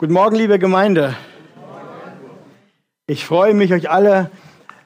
[0.00, 1.16] Guten Morgen, liebe Gemeinde.
[3.08, 4.30] Ich freue mich, euch alle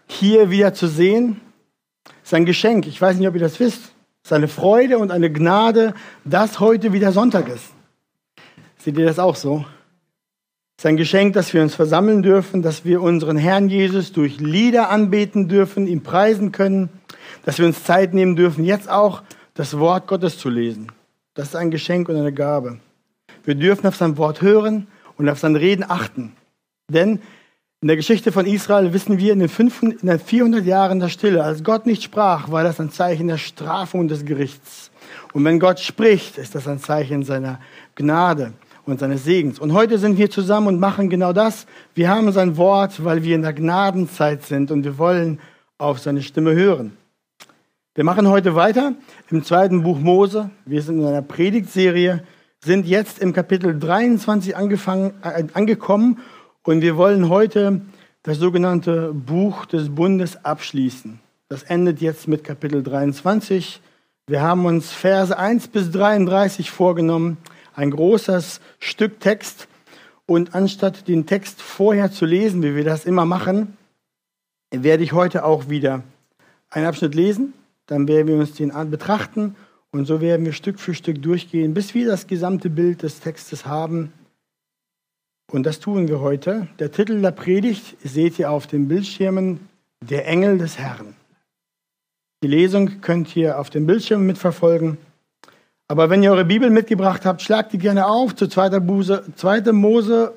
[0.06, 1.38] hier wieder zu sehen.
[2.22, 2.86] Es ist ein Geschenk.
[2.86, 3.92] Ich weiß nicht, ob ihr das wisst.
[4.22, 5.92] Es ist eine Freude und eine Gnade,
[6.24, 7.74] dass heute wieder Sonntag ist.
[8.78, 9.66] Seht ihr das auch so?
[10.78, 14.40] Es ist ein Geschenk, dass wir uns versammeln dürfen, dass wir unseren Herrn Jesus durch
[14.40, 16.88] Lieder anbeten dürfen, ihn preisen können,
[17.44, 19.22] dass wir uns Zeit nehmen dürfen, jetzt auch
[19.52, 20.90] das Wort Gottes zu lesen.
[21.34, 22.80] Das ist ein Geschenk und eine Gabe.
[23.44, 24.86] Wir dürfen auf sein Wort hören
[25.16, 26.32] und auf sein Reden achten.
[26.88, 27.20] Denn
[27.80, 31.08] in der Geschichte von Israel wissen wir, in den, 500, in den 400 Jahren der
[31.08, 34.92] Stille, als Gott nicht sprach, war das ein Zeichen der Strafung des Gerichts.
[35.32, 37.58] Und wenn Gott spricht, ist das ein Zeichen seiner
[37.96, 38.52] Gnade
[38.84, 39.58] und seines Segens.
[39.58, 41.66] Und heute sind wir zusammen und machen genau das.
[41.94, 45.40] Wir haben sein Wort, weil wir in der Gnadenzeit sind und wir wollen
[45.78, 46.96] auf seine Stimme hören.
[47.94, 48.94] Wir machen heute weiter
[49.30, 50.50] im zweiten Buch Mose.
[50.64, 52.22] Wir sind in einer Predigtserie
[52.64, 56.20] sind jetzt im Kapitel 23 angefangen, äh, angekommen
[56.62, 57.80] und wir wollen heute
[58.22, 61.18] das sogenannte Buch des Bundes abschließen.
[61.48, 63.80] Das endet jetzt mit Kapitel 23.
[64.28, 67.36] Wir haben uns Verse 1 bis 33 vorgenommen,
[67.74, 69.66] ein großes Stück Text.
[70.24, 73.76] Und anstatt den Text vorher zu lesen, wie wir das immer machen,
[74.70, 76.04] werde ich heute auch wieder
[76.70, 77.54] einen Abschnitt lesen.
[77.86, 79.56] Dann werden wir uns den betrachten
[79.92, 83.66] und so werden wir Stück für Stück durchgehen, bis wir das gesamte Bild des Textes
[83.66, 84.12] haben.
[85.52, 86.66] Und das tun wir heute.
[86.78, 89.68] Der Titel der Predigt seht ihr auf den Bildschirmen,
[90.00, 91.14] der Engel des Herrn.
[92.42, 94.96] Die Lesung könnt ihr auf dem Bildschirm mitverfolgen.
[95.88, 98.80] Aber wenn ihr eure Bibel mitgebracht habt, schlagt die gerne auf zu 2.
[98.80, 99.72] Mose, 2.
[99.72, 100.32] Mose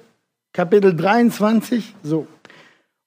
[0.52, 1.96] Kapitel 23.
[2.04, 2.28] So.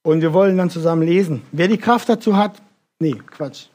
[0.02, 1.42] Und wir wollen dann zusammen lesen.
[1.52, 2.62] Wer die Kraft dazu hat,
[2.98, 3.66] nee, Quatsch.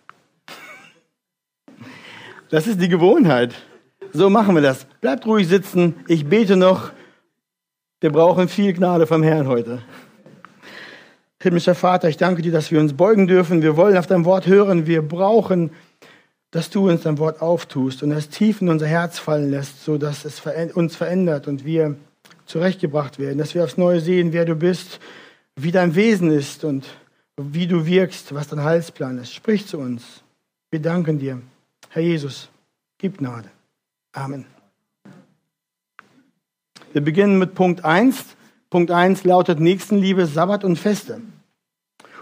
[2.53, 3.55] Das ist die Gewohnheit.
[4.11, 4.85] So machen wir das.
[5.01, 5.95] Bleibt ruhig sitzen.
[6.07, 6.91] Ich bete noch.
[7.99, 9.81] Wir brauchen viel Gnade vom Herrn heute.
[11.41, 13.63] Himmlischer Vater, ich danke dir, dass wir uns beugen dürfen.
[13.63, 14.85] Wir wollen auf dein Wort hören.
[14.85, 15.71] Wir brauchen,
[16.51, 20.23] dass du uns dein Wort auftust und es tief in unser Herz fallen lässt, sodass
[20.23, 20.43] es
[20.75, 21.95] uns verändert und wir
[22.45, 23.39] zurechtgebracht werden.
[23.39, 24.99] Dass wir aufs Neue sehen, wer du bist,
[25.55, 26.85] wie dein Wesen ist und
[27.35, 29.33] wie du wirkst, was dein Heilsplan ist.
[29.33, 30.21] Sprich zu uns.
[30.69, 31.41] Wir danken dir.
[31.89, 32.49] Herr Jesus,
[33.03, 33.49] gib Gnade.
[34.13, 34.45] Amen.
[36.93, 38.37] Wir beginnen mit Punkt 1.
[38.69, 41.19] Punkt 1 lautet Nächstenliebe, Sabbat und Feste.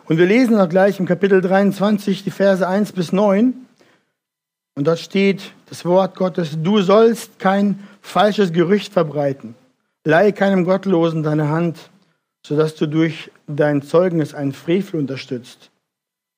[0.05, 3.53] Und wir lesen auch gleich im Kapitel 23 die Verse 1 bis 9.
[4.73, 9.53] Und dort steht das Wort Gottes, du sollst kein falsches Gerücht verbreiten.
[10.03, 11.77] Leihe keinem Gottlosen deine Hand,
[12.43, 15.69] sodass du durch dein Zeugnis einen Frevel unterstützt.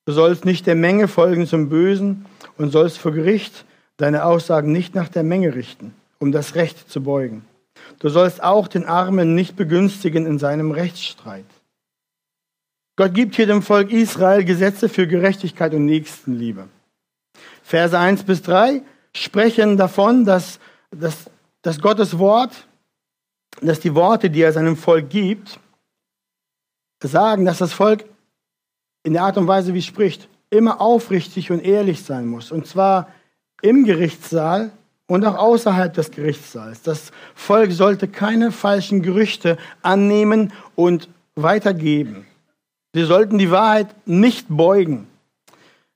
[0.05, 2.25] Du sollst nicht der Menge folgen zum Bösen
[2.57, 3.63] und sollst vor Gericht
[4.03, 7.45] deine Aussagen nicht nach der Menge richten, um das Recht zu beugen.
[7.99, 11.45] Du sollst auch den Armen nicht begünstigen in seinem Rechtsstreit.
[12.97, 16.67] Gott gibt hier dem Volk Israel Gesetze für Gerechtigkeit und Nächstenliebe.
[17.63, 18.81] Verse 1 bis 3
[19.15, 20.59] sprechen davon, dass,
[20.91, 21.31] dass,
[21.61, 22.67] dass Gottes Wort,
[23.61, 25.61] dass die Worte, die er seinem Volk gibt,
[27.01, 28.03] sagen, dass das Volk
[29.03, 32.51] in der Art und Weise, wie es spricht, immer aufrichtig und ehrlich sein muss.
[32.51, 33.07] Und zwar
[33.63, 34.71] im Gerichtssaal
[35.07, 36.83] und auch außerhalb des Gerichtssaals.
[36.83, 42.27] Das Volk sollte keine falschen Gerüchte annehmen und weitergeben.
[42.93, 45.07] Sie sollten die Wahrheit nicht beugen.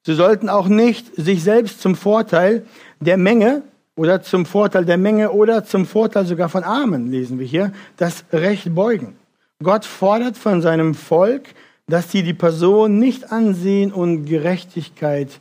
[0.04, 2.66] Sie sollten auch nicht sich selbst zum Vorteil
[3.00, 3.62] der Menge
[3.96, 8.24] oder zum Vorteil der Menge oder zum Vorteil sogar von Armen, lesen wir hier, das
[8.32, 9.18] Recht beugen.
[9.62, 11.50] Gott fordert von seinem Volk,
[11.88, 15.40] dass sie die Person nicht ansehen und Gerechtigkeit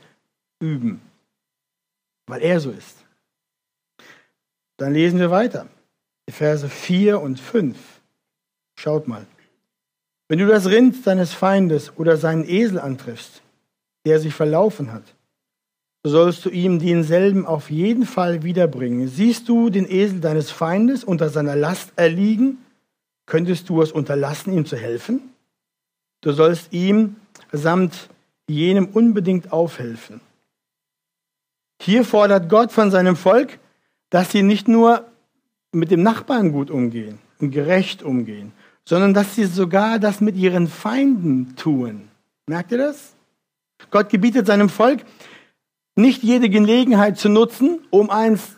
[0.58, 1.00] üben,
[2.26, 2.96] weil er so ist.
[4.76, 5.66] Dann lesen wir weiter.
[6.28, 7.76] Die Verse 4 und 5.
[8.78, 9.26] Schaut mal.
[10.28, 13.42] Wenn du das Rind deines Feindes oder seinen Esel antriffst,
[14.04, 15.04] der sich verlaufen hat,
[16.02, 19.08] so sollst du ihm denselben auf jeden Fall wiederbringen.
[19.08, 22.58] Siehst du den Esel deines Feindes unter seiner Last erliegen,
[23.26, 25.20] könntest du es unterlassen, ihm zu helfen?
[26.20, 27.16] Du sollst ihm
[27.52, 28.08] samt
[28.48, 30.20] jenem unbedingt aufhelfen.
[31.80, 33.58] Hier fordert Gott von seinem Volk,
[34.10, 35.06] dass sie nicht nur
[35.72, 38.52] mit dem Nachbarn gut umgehen und gerecht umgehen,
[38.84, 42.08] sondern dass sie sogar das mit ihren Feinden tun.
[42.46, 43.14] Merkt ihr das?
[43.90, 45.04] Gott gebietet seinem Volk,
[45.96, 48.56] nicht jede Gelegenheit zu nutzen, um eins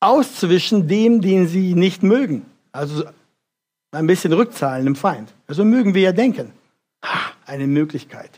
[0.00, 2.44] auszuwischen dem, den sie nicht mögen.
[2.72, 3.04] Also
[3.92, 5.32] ein bisschen rückzahlen dem Feind.
[5.46, 6.52] Also mögen wir ja denken
[7.46, 8.30] eine Möglichkeit.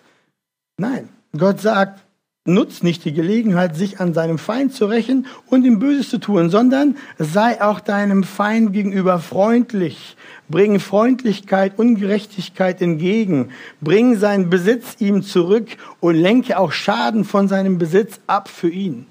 [0.76, 2.04] Nein, Gott sagt,
[2.48, 6.50] nutzt nicht die Gelegenheit, sich an seinem Feind zu rächen und ihm Böses zu tun,
[6.50, 10.16] sondern sei auch deinem Feind gegenüber freundlich.
[10.48, 13.50] Bring Freundlichkeit und Gerechtigkeit entgegen.
[13.80, 15.68] Bring seinen Besitz ihm zurück
[16.00, 19.06] und lenke auch Schaden von seinem Besitz ab für ihn.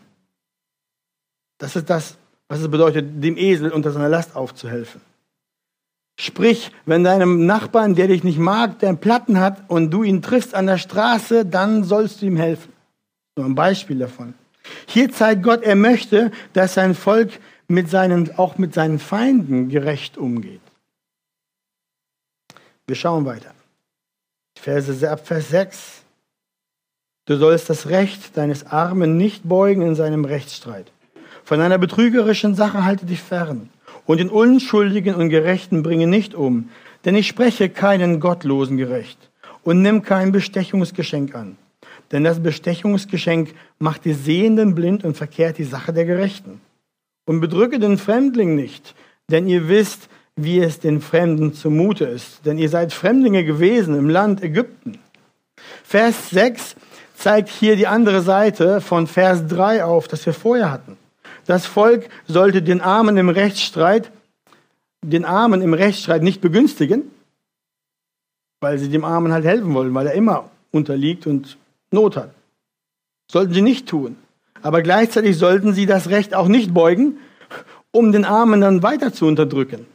[1.59, 2.17] Das ist das,
[2.49, 5.01] was es bedeutet, dem Esel unter seiner Last aufzuhelfen.
[6.19, 10.23] Sprich, wenn deinem Nachbarn, der dich nicht mag, der einen Platten hat und du ihn
[10.23, 12.73] triffst an der Straße, dann sollst du ihm helfen.
[13.37, 14.33] Nur ein Beispiel davon.
[14.87, 20.17] Hier zeigt Gott, er möchte, dass sein Volk mit seinen, auch mit seinen Feinden gerecht
[20.17, 20.61] umgeht.
[22.87, 23.53] Wir schauen weiter.
[24.57, 26.03] Verse ab Vers 6.
[27.25, 30.91] Du sollst das Recht deines Armen nicht beugen in seinem Rechtsstreit.
[31.43, 33.69] Von einer betrügerischen Sache halte dich fern.
[34.05, 36.69] Und den Unschuldigen und Gerechten bringe nicht um.
[37.05, 39.29] Denn ich spreche keinen Gottlosen gerecht.
[39.63, 41.57] Und nimm kein Bestechungsgeschenk an.
[42.11, 46.61] Denn das Bestechungsgeschenk macht die Sehenden blind und verkehrt die Sache der Gerechten.
[47.25, 48.95] Und bedrücke den Fremdling nicht,
[49.29, 50.07] denn ihr wisst,
[50.37, 52.45] wie es den Fremden zumute ist.
[52.45, 54.99] Denn ihr seid Fremdlinge gewesen im Land Ägypten.
[55.83, 56.75] Vers 6
[57.15, 60.97] zeigt hier die andere Seite von Vers 3 auf, das wir vorher hatten.
[61.45, 64.11] Das Volk sollte den Armen im Rechtsstreit,
[65.03, 67.09] den Armen im Rechtsstreit nicht begünstigen,
[68.59, 71.57] weil sie dem Armen halt helfen wollen, weil er immer unterliegt und
[71.91, 72.31] Not hat.
[73.31, 74.17] Sollten sie nicht tun.
[74.61, 77.19] Aber gleichzeitig sollten sie das Recht auch nicht beugen,
[77.91, 79.85] um den Armen dann weiter zu unterdrücken.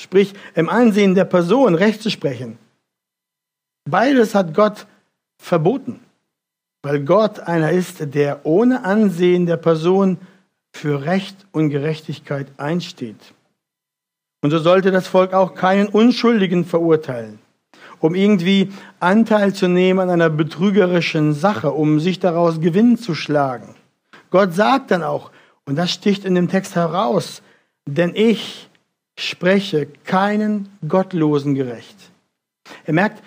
[0.00, 2.58] Sprich, im Ansehen der Person Recht zu sprechen.
[3.88, 4.86] Beides hat Gott
[5.38, 6.00] verboten,
[6.82, 10.18] weil Gott einer ist, der ohne Ansehen der Person
[10.72, 13.34] für Recht und Gerechtigkeit einsteht.
[14.42, 17.38] Und so sollte das Volk auch keinen Unschuldigen verurteilen
[18.00, 23.74] um irgendwie Anteil zu nehmen an einer betrügerischen Sache, um sich daraus Gewinn zu schlagen.
[24.30, 25.30] Gott sagt dann auch,
[25.64, 27.42] und das sticht in dem Text heraus,
[27.86, 28.68] denn ich
[29.18, 31.96] spreche keinen Gottlosen gerecht.
[32.84, 33.22] Er merkt,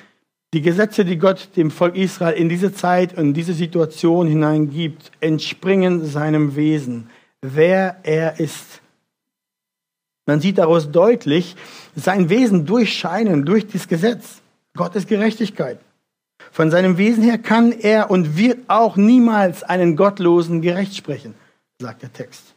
[0.54, 6.06] die Gesetze, die Gott dem Volk Israel in diese Zeit und diese Situation hineingibt, entspringen
[6.06, 7.10] seinem Wesen,
[7.42, 8.82] wer er ist.
[10.26, 11.56] Man sieht daraus deutlich
[11.96, 14.39] sein Wesen durchscheinen durch das Gesetz.
[14.76, 15.80] Gott ist Gerechtigkeit.
[16.52, 21.36] Von seinem Wesen her kann er und wird auch niemals einen Gottlosen gerecht sprechen,
[21.80, 22.56] sagt der Text.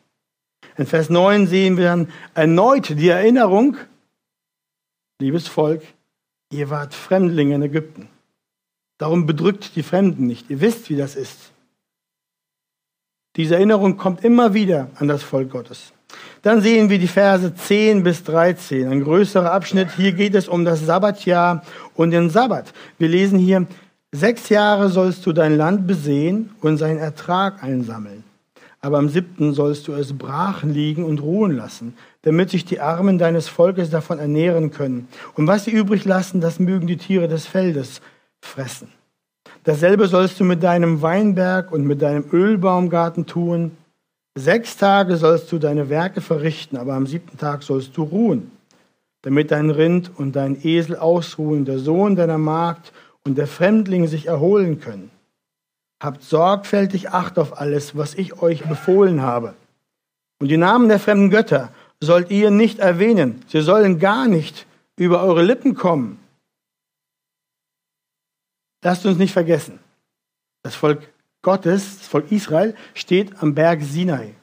[0.76, 3.76] In Vers 9 sehen wir dann erneut die Erinnerung,
[5.20, 5.82] liebes Volk,
[6.50, 8.08] ihr wart Fremdlinge in Ägypten.
[8.98, 10.48] Darum bedrückt die Fremden nicht.
[10.48, 11.52] Ihr wisst, wie das ist.
[13.36, 15.92] Diese Erinnerung kommt immer wieder an das Volk Gottes.
[16.42, 19.90] Dann sehen wir die Verse 10 bis 13, ein größerer Abschnitt.
[19.96, 21.62] Hier geht es um das Sabbatjahr
[21.94, 22.72] und den Sabbat.
[22.98, 23.66] Wir lesen hier,
[24.10, 28.24] sechs Jahre sollst du dein Land besehen und seinen Ertrag einsammeln.
[28.80, 33.16] Aber am siebten sollst du es brach liegen und ruhen lassen, damit sich die Armen
[33.16, 35.06] deines Volkes davon ernähren können.
[35.34, 38.00] Und was sie übrig lassen, das mögen die Tiere des Feldes
[38.40, 38.88] fressen.
[39.62, 43.76] Dasselbe sollst du mit deinem Weinberg und mit deinem Ölbaumgarten tun,
[44.34, 48.50] Sechs Tage sollst du deine Werke verrichten, aber am siebten Tag sollst du ruhen,
[49.22, 52.92] damit dein Rind und dein Esel ausruhen, der Sohn deiner Magd
[53.24, 55.10] und der Fremdling sich erholen können.
[56.02, 59.54] Habt sorgfältig Acht auf alles, was ich euch befohlen habe.
[60.40, 61.70] Und die Namen der fremden Götter
[62.00, 63.42] sollt ihr nicht erwähnen.
[63.46, 66.18] Sie sollen gar nicht über eure Lippen kommen.
[68.82, 69.78] Lasst uns nicht vergessen,
[70.64, 71.11] das Volk
[71.42, 74.34] Gottes, das Volk Israel, steht am Berg Sinai.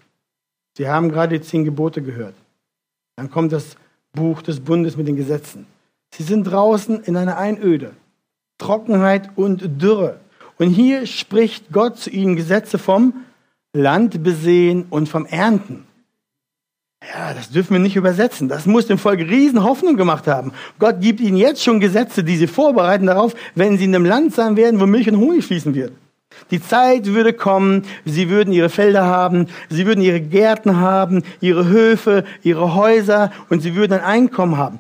[0.78, 2.36] Sie haben gerade die zehn Gebote gehört.
[3.16, 3.76] Dann kommt das
[4.14, 5.66] Buch des Bundes mit den Gesetzen.
[6.14, 7.92] Sie sind draußen in einer Einöde,
[8.58, 10.20] Trockenheit und Dürre.
[10.58, 13.26] Und hier spricht Gott zu ihnen Gesetze vom
[13.74, 15.86] Land besehen und vom Ernten.
[17.14, 18.50] Ja, das dürfen wir nicht übersetzen.
[18.50, 20.52] Das muss dem Volk riesen Hoffnung gemacht haben.
[20.80, 24.34] Gott gibt ihnen jetzt schon Gesetze, die sie vorbereiten darauf, wenn sie in einem Land
[24.34, 25.94] sein werden, wo Milch und Honig fließen wird.
[26.52, 31.68] Die Zeit würde kommen, sie würden ihre Felder haben, sie würden ihre Gärten haben, ihre
[31.68, 34.80] Höfe, ihre Häuser und sie würden ein Einkommen haben.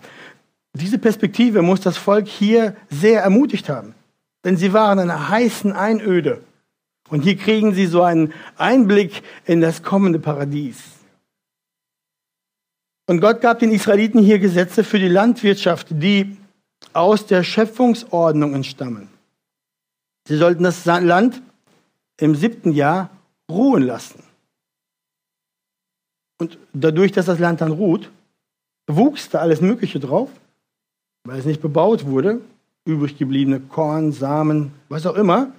[0.74, 3.96] Diese Perspektive muss das Volk hier sehr ermutigt haben,
[4.46, 6.42] denn sie waren in einer heißen Einöde.
[7.10, 10.78] Und hier kriegen sie so einen Einblick in das kommende Paradies.
[13.08, 16.38] Und Gott gab den Israeliten hier Gesetze für die Landwirtschaft, die
[16.94, 19.10] aus der Schöpfungsordnung entstammen.
[20.28, 21.42] Sie sollten das Land
[22.20, 23.10] im siebten Jahr
[23.50, 24.24] ruhen lassen.
[26.40, 28.10] Und dadurch, dass das Land dann ruht,
[28.88, 30.30] wuchs da alles Mögliche drauf,
[31.26, 32.42] weil es nicht bebaut wurde,
[32.86, 35.52] übrig gebliebene Korn, Samen, was auch immer.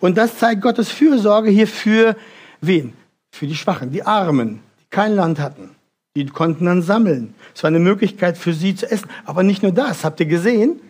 [0.00, 2.16] Und das zeigt Gottes Fürsorge hier für
[2.60, 2.92] wen?
[3.32, 5.70] Für die Schwachen, die Armen, die kein Land hatten.
[6.16, 7.34] Die konnten dann sammeln.
[7.54, 9.08] Es war eine Möglichkeit für sie zu essen.
[9.24, 10.80] Aber nicht nur das, habt ihr gesehen?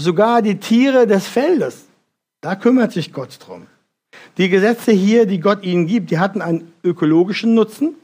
[0.00, 1.86] Sogar die Tiere des Feldes,
[2.40, 3.66] da kümmert sich Gott drum.
[4.38, 7.94] Die Gesetze hier, die Gott ihnen gibt, die hatten einen ökologischen Nutzen,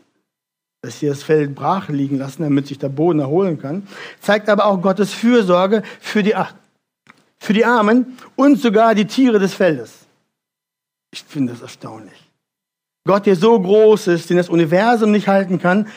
[0.82, 3.86] dass sie das Feld brach liegen lassen, damit sich der Boden erholen kann,
[4.20, 6.34] zeigt aber auch Gottes Fürsorge für die,
[7.38, 10.06] für die Armen und sogar die Tiere des Feldes.
[11.12, 12.30] Ich finde das erstaunlich.
[13.04, 15.88] Gott, der so groß ist, den das Universum nicht halten kann,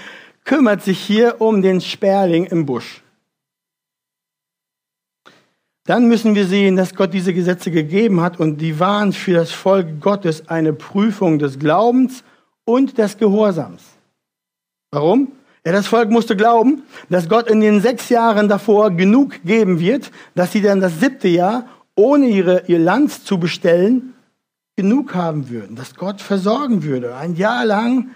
[0.43, 3.01] kümmert sich hier um den Sperling im Busch.
[5.86, 9.51] Dann müssen wir sehen, dass Gott diese Gesetze gegeben hat und die waren für das
[9.51, 12.24] Volk Gottes eine Prüfung des Glaubens
[12.65, 13.84] und des Gehorsams.
[14.92, 15.32] Warum?
[15.63, 20.12] Ja, das Volk musste glauben, dass Gott in den sechs Jahren davor genug geben wird,
[20.34, 24.13] dass sie dann das siebte Jahr, ohne ihre, ihr Land zu bestellen,
[24.75, 27.15] genug haben würden, dass Gott versorgen würde.
[27.15, 28.10] Ein Jahr lang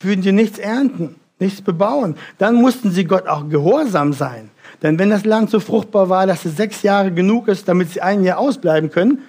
[0.00, 2.16] würden sie nichts ernten, nichts bebauen.
[2.38, 4.50] Dann mussten sie Gott auch gehorsam sein.
[4.82, 8.00] Denn wenn das Land so fruchtbar war, dass es sechs Jahre genug ist, damit sie
[8.00, 9.22] ein Jahr ausbleiben können,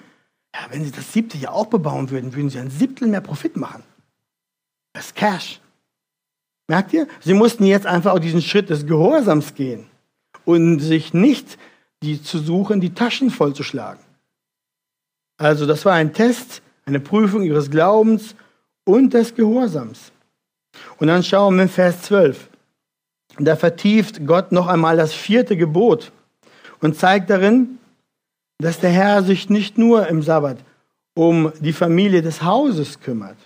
[0.54, 3.56] ja, wenn sie das siebte Jahr auch bebauen würden, würden sie ein Siebtel mehr Profit
[3.56, 3.82] machen.
[4.92, 5.60] Das ist Cash.
[6.68, 7.06] Merkt ihr?
[7.20, 9.86] Sie mussten jetzt einfach auch diesen Schritt des Gehorsams gehen
[10.44, 11.58] und sich nicht
[12.02, 14.02] die zu suchen, die Taschen vollzuschlagen.
[15.36, 18.34] Also das war ein Test, eine Prüfung ihres Glaubens
[18.84, 20.12] und des Gehorsams.
[20.98, 22.49] Und dann schauen wir in Vers 12.
[23.42, 26.12] Da vertieft Gott noch einmal das vierte Gebot
[26.82, 27.78] und zeigt darin,
[28.58, 30.58] dass der Herr sich nicht nur im Sabbat
[31.14, 33.38] um die Familie des Hauses kümmert,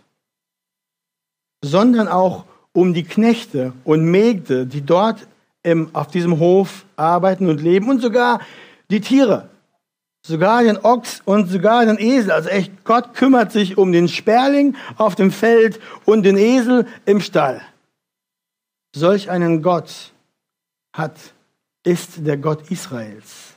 [1.65, 5.29] sondern auch um die Knechte und Mägde, die dort
[5.63, 8.41] im, auf diesem Hof arbeiten und leben und sogar
[8.91, 9.49] die Tiere,
[10.27, 12.33] sogar den Ochs und sogar den Esel.
[12.33, 17.21] Also echt, Gott kümmert sich um den Sperling auf dem Feld und den Esel im
[17.21, 17.63] Stall
[18.95, 20.13] solch einen Gott
[20.93, 21.17] hat,
[21.83, 23.55] ist der Gott Israels.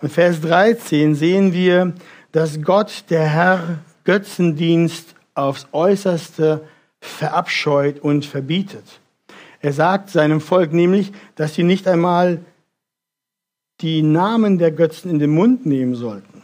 [0.00, 1.92] Und Vers 13 sehen wir,
[2.32, 6.66] dass Gott, der Herr, Götzendienst aufs äußerste
[7.00, 9.00] verabscheut und verbietet.
[9.60, 12.40] Er sagt seinem Volk nämlich, dass sie nicht einmal
[13.80, 16.42] die Namen der Götzen in den Mund nehmen sollten.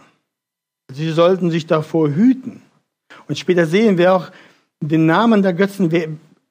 [0.93, 2.62] Sie sollten sich davor hüten.
[3.29, 4.31] Und später sehen wir auch
[4.81, 5.91] den Namen der Götzen,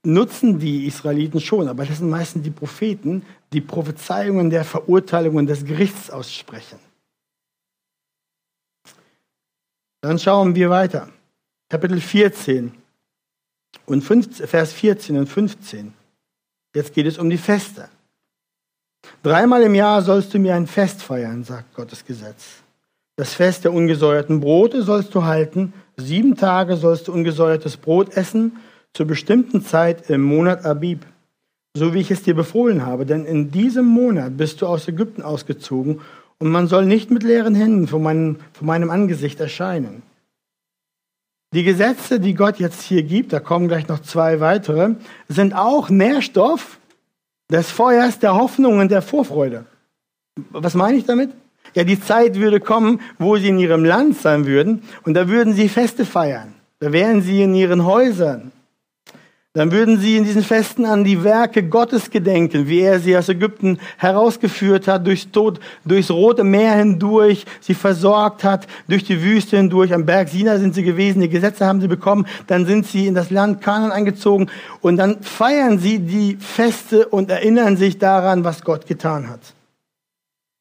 [0.05, 5.65] nutzen die Israeliten schon, aber das sind meistens die Propheten, die Prophezeiungen der Verurteilungen des
[5.65, 6.79] Gerichts aussprechen.
[10.01, 11.09] Dann schauen wir weiter.
[11.69, 12.71] Kapitel 14
[13.85, 15.93] und 15, Vers 14 und 15.
[16.73, 17.89] Jetzt geht es um die Feste.
[19.23, 22.63] Dreimal im Jahr sollst du mir ein Fest feiern, sagt Gottes Gesetz.
[23.17, 25.73] Das Fest der ungesäuerten Brote sollst du halten.
[25.97, 28.57] Sieben Tage sollst du ungesäuertes Brot essen
[28.93, 31.05] zur bestimmten Zeit im Monat Abib,
[31.75, 35.21] so wie ich es dir befohlen habe, denn in diesem Monat bist du aus Ägypten
[35.21, 36.01] ausgezogen
[36.39, 40.01] und man soll nicht mit leeren Händen vor meinem, vor meinem Angesicht erscheinen.
[41.53, 44.95] Die Gesetze, die Gott jetzt hier gibt, da kommen gleich noch zwei weitere,
[45.27, 46.79] sind auch Nährstoff
[47.51, 49.65] des Feuers der Hoffnung und der Vorfreude.
[50.51, 51.31] Was meine ich damit?
[51.73, 55.53] Ja, die Zeit würde kommen, wo sie in ihrem Land sein würden und da würden
[55.53, 56.53] sie Feste feiern.
[56.79, 58.51] Da wären sie in ihren Häusern.
[59.53, 63.29] Dann würden sie in diesen Festen an die Werke Gottes gedenken, wie er sie aus
[63.29, 69.57] Ägypten herausgeführt hat, durchs, Tod, durchs Rote Meer hindurch, sie versorgt hat, durch die Wüste
[69.57, 69.91] hindurch.
[69.91, 73.15] Am Berg Sina sind sie gewesen, die Gesetze haben sie bekommen, dann sind sie in
[73.15, 74.51] das Land Kanan eingezogen
[74.81, 79.41] und dann feiern sie die Feste und erinnern sich daran, was Gott getan hat.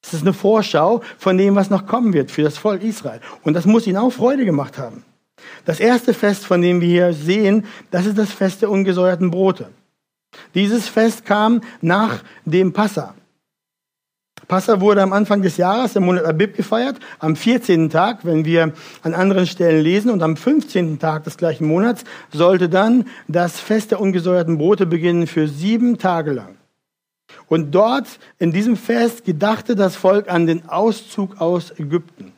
[0.02, 3.20] Es ist eine Vorschau von dem, was noch kommen wird für das Volk Israel.
[3.42, 5.04] Und das muss ihnen auch Freude gemacht haben.
[5.68, 9.68] Das erste Fest, von dem wir hier sehen, das ist das Fest der ungesäuerten Brote.
[10.54, 13.14] Dieses Fest kam nach dem Passa.
[14.48, 17.90] Passa wurde am Anfang des Jahres im Monat Abib gefeiert, am 14.
[17.90, 18.72] Tag, wenn wir
[19.02, 20.98] an anderen Stellen lesen, und am 15.
[20.98, 26.32] Tag des gleichen Monats sollte dann das Fest der ungesäuerten Brote beginnen für sieben Tage
[26.32, 26.56] lang.
[27.46, 28.06] Und dort,
[28.38, 32.32] in diesem Fest, gedachte das Volk an den Auszug aus Ägypten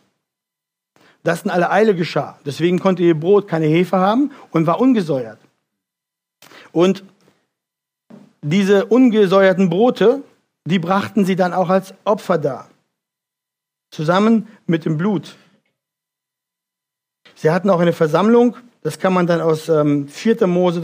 [1.22, 2.38] das in aller Eile geschah.
[2.44, 5.38] Deswegen konnte ihr Brot keine Hefe haben und war ungesäuert.
[6.72, 7.04] Und
[8.42, 10.22] diese ungesäuerten Brote,
[10.64, 12.68] die brachten sie dann auch als Opfer dar,
[13.90, 15.36] zusammen mit dem Blut.
[17.34, 20.46] Sie hatten auch eine Versammlung, das kann man dann aus ähm, 4.
[20.46, 20.80] Mose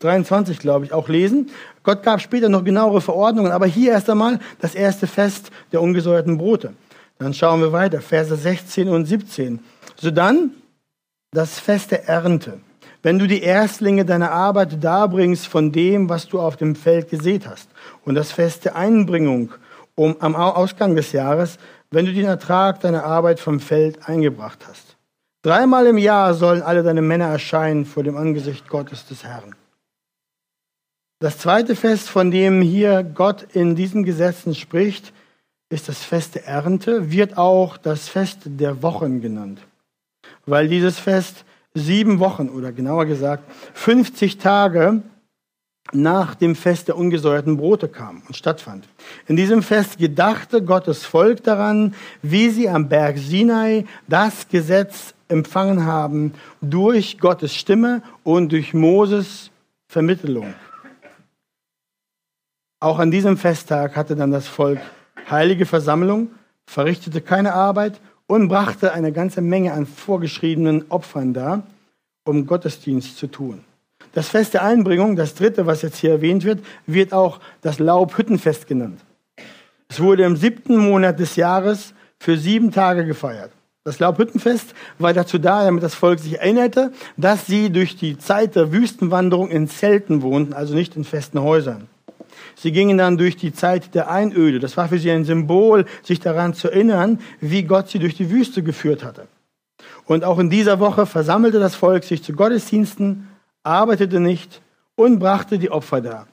[0.00, 1.50] 23, glaube ich, auch lesen.
[1.84, 6.36] Gott gab später noch genauere Verordnungen, aber hier erst einmal das erste Fest der ungesäuerten
[6.38, 6.74] Brote.
[7.18, 9.60] Dann schauen wir weiter, Verse 16 und 17.
[9.96, 10.52] So dann
[11.32, 12.60] das Fest der Ernte.
[13.02, 17.46] Wenn du die Erstlinge deiner Arbeit darbringst von dem, was du auf dem Feld gesät
[17.46, 17.68] hast.
[18.04, 19.52] Und das Fest der Einbringung
[19.94, 21.58] um, am Ausgang des Jahres,
[21.90, 24.96] wenn du den Ertrag deiner Arbeit vom Feld eingebracht hast.
[25.42, 29.54] Dreimal im Jahr sollen alle deine Männer erscheinen vor dem Angesicht Gottes des Herrn.
[31.20, 35.12] Das zweite Fest, von dem hier Gott in diesen Gesetzen spricht,
[35.70, 39.60] ist das Fest der Ernte, wird auch das Fest der Wochen genannt,
[40.46, 41.44] weil dieses Fest
[41.74, 43.44] sieben Wochen oder genauer gesagt
[43.74, 45.02] 50 Tage
[45.92, 48.86] nach dem Fest der ungesäuerten Brote kam und stattfand.
[49.26, 55.84] In diesem Fest gedachte Gottes Volk daran, wie sie am Berg Sinai das Gesetz empfangen
[55.84, 59.50] haben durch Gottes Stimme und durch Moses
[59.90, 60.54] Vermittlung.
[62.80, 64.80] Auch an diesem Festtag hatte dann das Volk
[65.30, 66.30] heilige Versammlung,
[66.66, 71.62] verrichtete keine Arbeit und brachte eine ganze Menge an vorgeschriebenen Opfern dar,
[72.24, 73.64] um Gottesdienst zu tun.
[74.12, 78.66] Das Fest der Einbringung, das dritte, was jetzt hier erwähnt wird, wird auch das Laubhüttenfest
[78.66, 79.00] genannt.
[79.88, 83.52] Es wurde im siebten Monat des Jahres für sieben Tage gefeiert.
[83.84, 88.54] Das Laubhüttenfest war dazu da, damit das Volk sich erinnerte, dass sie durch die Zeit
[88.54, 91.88] der Wüstenwanderung in Zelten wohnten, also nicht in festen Häusern.
[92.56, 94.58] Sie gingen dann durch die Zeit der Einöde.
[94.58, 98.30] Das war für sie ein Symbol, sich daran zu erinnern, wie Gott sie durch die
[98.30, 99.28] Wüste geführt hatte.
[100.06, 103.28] Und auch in dieser Woche versammelte das Volk sich zu Gottesdiensten,
[103.62, 104.60] arbeitete nicht
[104.94, 106.26] und brachte die Opfer dar.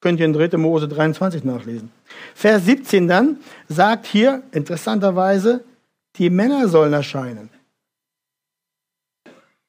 [0.00, 0.56] Könnt ihr in 3.
[0.56, 1.92] Mose 23 nachlesen.
[2.34, 3.38] Vers 17 dann
[3.68, 5.62] sagt hier interessanterweise,
[6.16, 7.50] die Männer sollen erscheinen.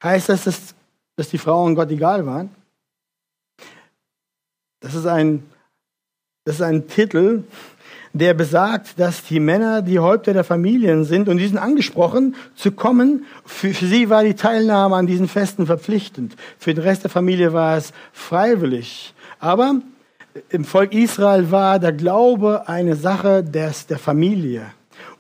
[0.02, 0.74] Heißt das,
[1.16, 2.50] dass, die Frauen Gott egal waren?
[4.80, 5.48] Das ist ein
[6.44, 7.44] das ist ein Titel,
[8.14, 12.72] der besagt, dass die Männer die Häupter der Familien sind und die sind angesprochen zu
[12.72, 13.26] kommen.
[13.46, 16.36] Für, für, sie war die Teilnahme an diesen Festen verpflichtend.
[16.58, 19.14] Für den Rest der Familie war es freiwillig.
[19.40, 19.76] Aber
[20.50, 24.66] im Volk Israel war der Glaube eine Sache des, der Familie.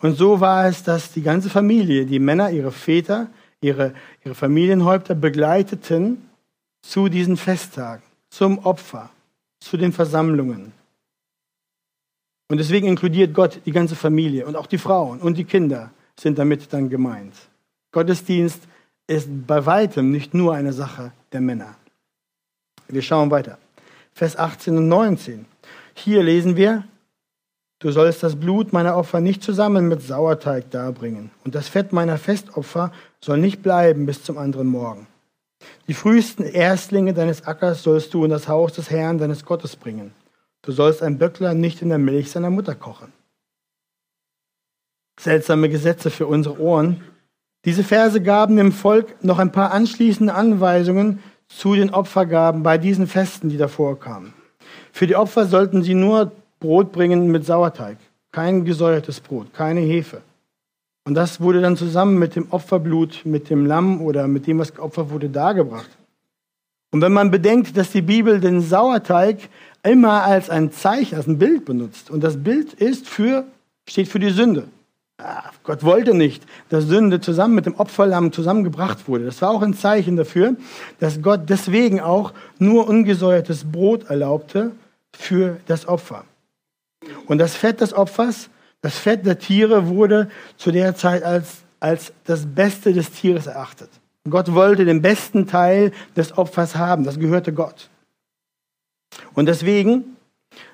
[0.02, 3.28] Und so war es, dass die ganze Familie, die Männer, ihre Väter,
[3.62, 3.94] ihre,
[4.26, 6.26] ihre Familienhäupter begleiteten
[6.82, 9.12] zu diesen Festtagen, zum Opfer,
[9.60, 10.74] zu den Versammlungen.
[12.52, 16.38] Und deswegen inkludiert Gott die ganze Familie und auch die Frauen und die Kinder sind
[16.38, 17.34] damit dann gemeint.
[17.94, 18.64] Gottesdienst
[19.08, 21.76] ist bei weitem nicht nur eine Sache der Männer.
[22.90, 23.58] Wir schauen weiter.
[24.14, 25.46] Vers 18 und 19.
[25.94, 26.84] Hier lesen wir,
[27.80, 32.18] du sollst das Blut meiner Opfer nicht zusammen mit Sauerteig darbringen und das Fett meiner
[32.18, 35.08] Festopfer soll nicht bleiben bis zum anderen Morgen.
[35.88, 40.12] Die frühesten Erstlinge deines Ackers sollst du in das Haus des Herrn deines Gottes bringen.
[40.64, 43.12] Du sollst ein Böckler nicht in der Milch seiner Mutter kochen.
[45.20, 47.04] Seltsame Gesetze für unsere Ohren.
[47.66, 53.08] Diese Verse gaben dem Volk noch ein paar anschließende Anweisungen zu den Opfergaben bei diesen
[53.08, 54.34] Festen, die davor kamen.
[54.92, 57.98] Für die Opfer sollten sie nur Brot bringen mit Sauerteig,
[58.32, 60.22] kein gesäuertes Brot, keine Hefe.
[61.06, 64.74] Und das wurde dann zusammen mit dem Opferblut, mit dem Lamm oder mit dem, was
[64.74, 65.90] geopfert wurde, dargebracht.
[66.94, 69.50] Und wenn man bedenkt, dass die Bibel den Sauerteig
[69.84, 72.10] immer als ein Zeichen, als ein Bild benutzt.
[72.10, 73.46] Und das Bild ist für,
[73.88, 74.68] steht für die Sünde.
[75.18, 79.26] Ah, Gott wollte nicht, dass Sünde zusammen mit dem Opferlamm zusammengebracht wurde.
[79.26, 80.56] Das war auch ein Zeichen dafür,
[81.00, 84.72] dass Gott deswegen auch nur ungesäuertes Brot erlaubte
[85.14, 86.26] für das Opfer.
[87.28, 88.50] Und das Fett des Opfers,
[88.82, 93.90] das Fett der Tiere wurde zu der Zeit als, als das Beste des Tieres erachtet.
[94.30, 97.04] Gott wollte den besten Teil des Opfers haben.
[97.04, 97.90] Das gehörte Gott.
[99.34, 100.18] Und deswegen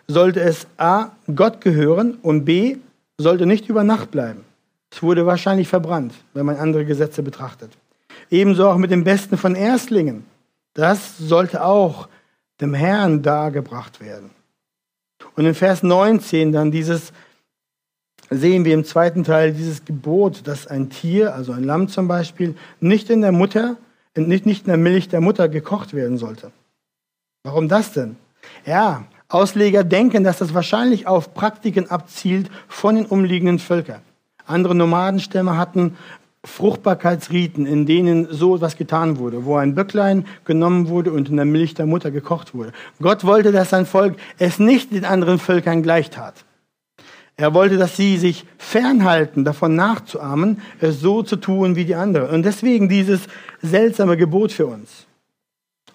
[0.07, 2.77] sollte es A, Gott gehören und B,
[3.17, 4.43] sollte nicht über Nacht bleiben.
[4.91, 7.71] Es wurde wahrscheinlich verbrannt, wenn man andere Gesetze betrachtet.
[8.29, 10.25] Ebenso auch mit dem Besten von Erstlingen.
[10.73, 12.07] Das sollte auch
[12.61, 14.29] dem Herrn dargebracht werden.
[15.35, 17.11] Und in Vers 19 dann dieses,
[18.29, 22.55] sehen wir im zweiten Teil dieses Gebot, dass ein Tier, also ein Lamm zum Beispiel,
[22.79, 23.77] nicht in der Mutter,
[24.15, 26.51] nicht, nicht in der Milch der Mutter gekocht werden sollte.
[27.43, 28.17] Warum das denn?
[28.67, 34.01] Ja, Ausleger denken, dass das wahrscheinlich auf Praktiken abzielt von den umliegenden Völkern.
[34.45, 35.95] Andere Nomadenstämme hatten
[36.43, 41.45] Fruchtbarkeitsriten, in denen so etwas getan wurde, wo ein Böcklein genommen wurde und in der
[41.45, 42.73] Milch der Mutter gekocht wurde.
[43.01, 46.43] Gott wollte, dass sein Volk es nicht den anderen Völkern gleich tat.
[47.37, 52.31] Er wollte, dass sie sich fernhalten, davon nachzuahmen, es so zu tun wie die anderen.
[52.31, 53.27] Und deswegen dieses
[53.61, 55.06] seltsame Gebot für uns.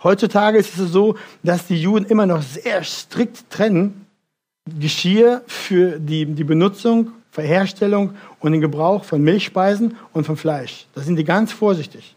[0.02, 4.06] Heutzutage ist es so, dass die Juden immer noch sehr strikt trennen
[4.78, 10.86] Geschirr für die, die Benutzung Verherstellung und den Gebrauch von Milchspeisen und von Fleisch.
[10.94, 12.14] Da sind die ganz vorsichtig.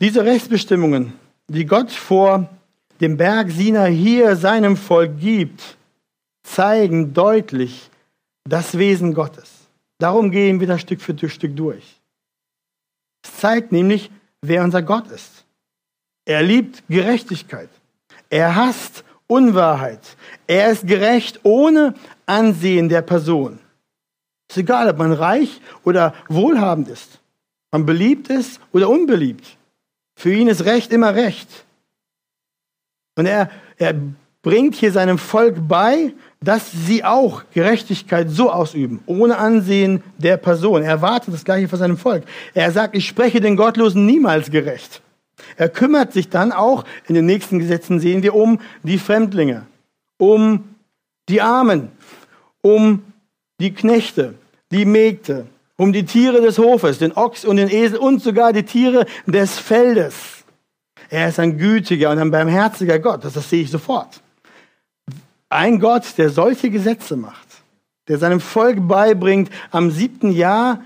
[0.00, 1.12] Diese Rechtsbestimmungen,
[1.46, 2.48] die Gott vor
[3.02, 5.76] dem Berg Sinai hier seinem Volk gibt,
[6.42, 7.90] zeigen deutlich
[8.44, 9.50] das Wesen Gottes.
[9.98, 12.00] Darum gehen wir das Stück für Stück durch.
[13.22, 15.44] Es zeigt nämlich, wer unser Gott ist.
[16.30, 17.70] Er liebt Gerechtigkeit.
[18.28, 19.98] Er hasst Unwahrheit.
[20.46, 23.58] Er ist gerecht ohne Ansehen der Person.
[24.48, 27.18] Es ist egal, ob man reich oder wohlhabend ist,
[27.72, 29.44] man beliebt ist oder unbeliebt.
[30.14, 31.48] Für ihn ist Recht immer Recht.
[33.16, 33.96] Und er, er
[34.42, 40.82] bringt hier seinem Volk bei, dass sie auch Gerechtigkeit so ausüben, ohne Ansehen der Person.
[40.82, 42.22] Er erwartet das Gleiche von seinem Volk.
[42.54, 45.02] Er sagt, ich spreche den Gottlosen niemals gerecht.
[45.60, 49.66] Er kümmert sich dann auch, in den nächsten Gesetzen sehen wir, um die Fremdlinge,
[50.16, 50.74] um
[51.28, 51.92] die Armen,
[52.62, 53.02] um
[53.60, 54.36] die Knechte,
[54.70, 55.44] die Mägde,
[55.76, 59.58] um die Tiere des Hofes, den Ochs und den Esel und sogar die Tiere des
[59.58, 60.44] Feldes.
[61.10, 64.22] Er ist ein gütiger und ein barmherziger Gott, das, das sehe ich sofort.
[65.50, 67.48] Ein Gott, der solche Gesetze macht,
[68.08, 70.80] der seinem Volk beibringt, am siebten Jahr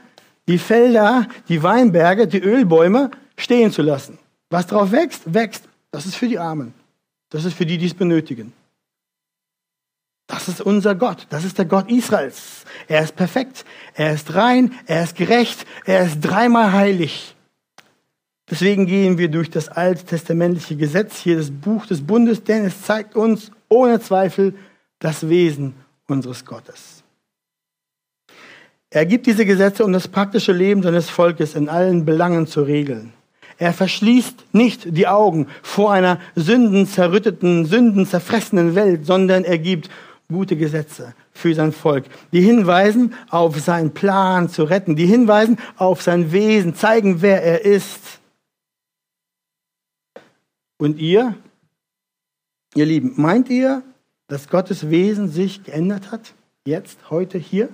[0.48, 4.18] die Felder, die Weinberge, die Ölbäume stehen zu lassen.
[4.54, 5.64] Was drauf wächst, wächst.
[5.90, 6.74] Das ist für die Armen.
[7.30, 8.52] Das ist für die, die es benötigen.
[10.28, 11.26] Das ist unser Gott.
[11.30, 12.64] Das ist der Gott Israels.
[12.86, 13.64] Er ist perfekt.
[13.94, 14.72] Er ist rein.
[14.86, 15.66] Er ist gerecht.
[15.86, 17.34] Er ist dreimal heilig.
[18.48, 23.16] Deswegen gehen wir durch das alttestamentliche Gesetz, hier das Buch des Bundes, denn es zeigt
[23.16, 24.54] uns ohne Zweifel
[25.00, 25.74] das Wesen
[26.06, 27.02] unseres Gottes.
[28.88, 33.14] Er gibt diese Gesetze, um das praktische Leben seines Volkes in allen Belangen zu regeln.
[33.58, 39.90] Er verschließt nicht die Augen vor einer sündenzerrütteten, sündenzerfressenen Welt, sondern er gibt
[40.30, 46.02] gute Gesetze für sein Volk, die hinweisen auf seinen Plan zu retten, die hinweisen auf
[46.02, 48.20] sein Wesen, zeigen, wer er ist.
[50.78, 51.34] Und ihr,
[52.74, 53.82] ihr Lieben, meint ihr,
[54.28, 56.34] dass Gottes Wesen sich geändert hat?
[56.64, 57.68] Jetzt, heute, hier?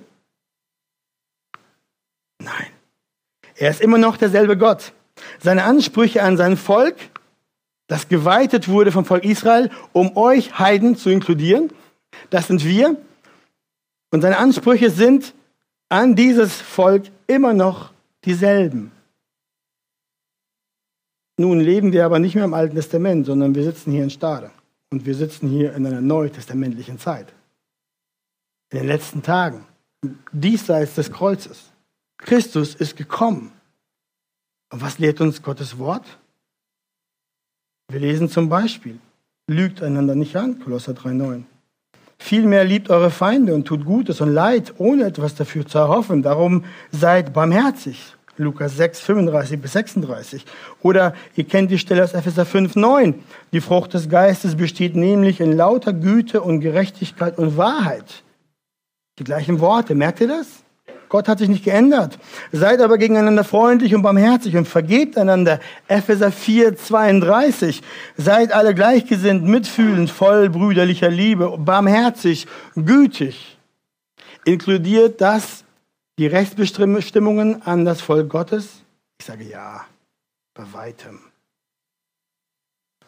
[2.39, 2.67] Nein.
[3.57, 4.93] Er ist immer noch derselbe Gott.
[5.41, 6.97] Seine Ansprüche an sein Volk,
[7.87, 11.71] das geweitet wurde vom Volk Israel, um euch Heiden zu inkludieren,
[12.31, 12.97] das sind wir.
[14.11, 15.35] Und seine Ansprüche sind
[15.89, 17.93] an dieses Volk immer noch
[18.25, 18.93] dieselben.
[21.37, 24.51] Nun leben wir aber nicht mehr im Alten Testament, sondern wir sitzen hier in Stade.
[24.91, 27.33] Und wir sitzen hier in einer neutestamentlichen Zeit.
[28.71, 29.65] In den letzten Tagen.
[30.33, 31.71] Diesseits des Kreuzes.
[32.19, 33.53] Christus ist gekommen.
[34.73, 36.05] Und was lehrt uns Gottes Wort?
[37.91, 38.99] Wir lesen zum Beispiel,
[39.49, 41.43] lügt einander nicht an, Kolosser 3,9.
[42.19, 46.23] Vielmehr liebt eure Feinde und tut Gutes und Leid, ohne etwas dafür zu erhoffen.
[46.23, 48.15] Darum seid barmherzig.
[48.37, 50.45] Lukas 6, 35 bis 36.
[50.83, 53.15] Oder ihr kennt die Stelle aus Epheser 5, 9.
[53.53, 58.23] Die Frucht des Geistes besteht nämlich in lauter Güte und Gerechtigkeit und Wahrheit.
[59.19, 60.63] Die gleichen Worte, merkt ihr das?
[61.11, 62.19] Gott hat sich nicht geändert.
[62.53, 65.59] Seid aber gegeneinander freundlich und barmherzig und vergebt einander.
[65.89, 67.83] Epheser 4, 32.
[68.17, 72.47] Seid alle gleichgesinnt, mitfühlend, voll brüderlicher Liebe, barmherzig,
[72.77, 73.59] gütig.
[74.45, 75.65] Inkludiert das
[76.17, 78.83] die Rechtsbestimmungen an das Volk Gottes?
[79.19, 79.85] Ich sage ja,
[80.55, 81.19] bei weitem.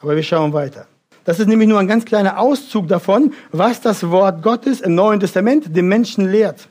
[0.01, 0.89] Aber wir schauen weiter.
[1.25, 5.21] Das ist nämlich nur ein ganz kleiner Auszug davon, was das Wort Gottes im Neuen
[5.21, 6.69] Testament dem Menschen lehrt.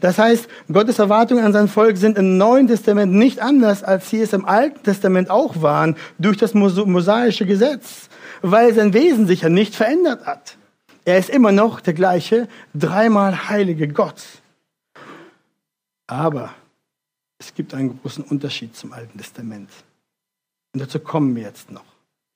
[0.00, 4.20] Das heißt, Gottes Erwartungen an sein Volk sind im Neuen Testament nicht anders, als sie
[4.20, 8.08] es im Alten Testament auch waren, durch das mosaische Gesetz,
[8.42, 10.56] weil sein Wesen sich ja nicht verändert hat.
[11.04, 14.22] Er ist immer noch der gleiche, dreimal heilige Gott.
[16.06, 16.54] Aber
[17.38, 19.70] es gibt einen großen Unterschied zum Alten Testament.
[20.72, 21.84] Und dazu kommen wir jetzt noch.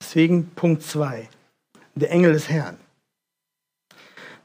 [0.00, 1.28] Deswegen Punkt 2,
[1.94, 2.76] der Engel des Herrn.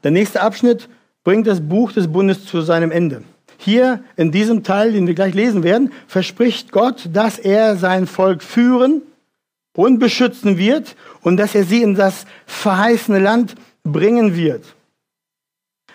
[0.02, 0.88] Der nächste Abschnitt
[1.24, 3.24] bringt das Buch des Bundes zu seinem Ende.
[3.56, 8.42] Hier in diesem Teil, den wir gleich lesen werden, verspricht Gott, dass er sein Volk
[8.42, 9.02] führen
[9.74, 14.74] und beschützen wird und dass er sie in das verheißene Land bringen wird.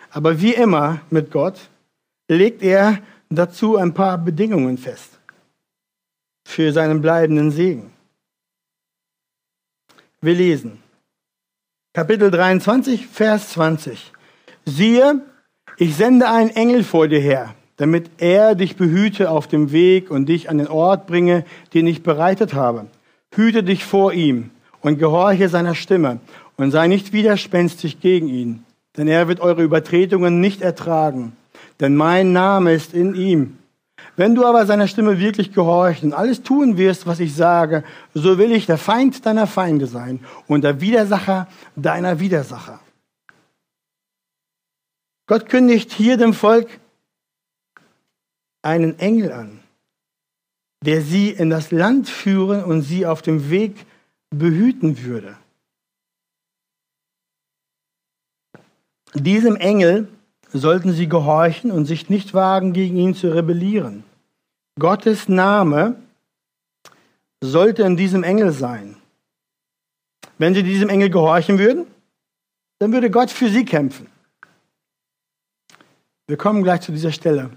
[0.09, 1.69] Aber wie immer mit Gott
[2.27, 5.19] legt er dazu ein paar Bedingungen fest
[6.45, 7.91] für seinen bleibenden Segen.
[10.21, 10.81] Wir lesen
[11.93, 14.11] Kapitel 23, Vers 20
[14.69, 15.21] siehe,
[15.77, 20.27] ich sende einen Engel vor dir her, damit er dich behüte auf dem Weg und
[20.27, 22.88] dich an den Ort bringe, den ich bereitet habe.
[23.34, 24.51] Hüte dich vor ihm
[24.82, 26.19] und gehorche seiner Stimme
[26.58, 28.63] und sei nicht widerspenstig gegen ihn,
[28.97, 31.34] denn er wird eure Übertretungen nicht ertragen.
[31.79, 33.58] denn mein Name ist in ihm.
[34.15, 38.38] Wenn du aber seiner Stimme wirklich gehorcht und alles tun wirst, was ich sage, so
[38.38, 42.79] will ich der Feind deiner Feinde sein und der Widersacher deiner Widersacher.
[45.29, 46.79] Gott kündigt hier dem Volk
[48.63, 49.59] einen Engel an,
[50.83, 53.85] der sie in das Land führen und sie auf dem Weg
[54.31, 55.37] behüten würde.
[59.13, 60.07] Diesem Engel
[60.51, 64.03] sollten sie gehorchen und sich nicht wagen, gegen ihn zu rebellieren.
[64.79, 66.01] Gottes Name
[67.39, 68.97] sollte in diesem Engel sein.
[70.39, 71.85] Wenn sie diesem Engel gehorchen würden,
[72.79, 74.07] dann würde Gott für sie kämpfen.
[76.29, 77.49] Wir kommen gleich zu dieser Stelle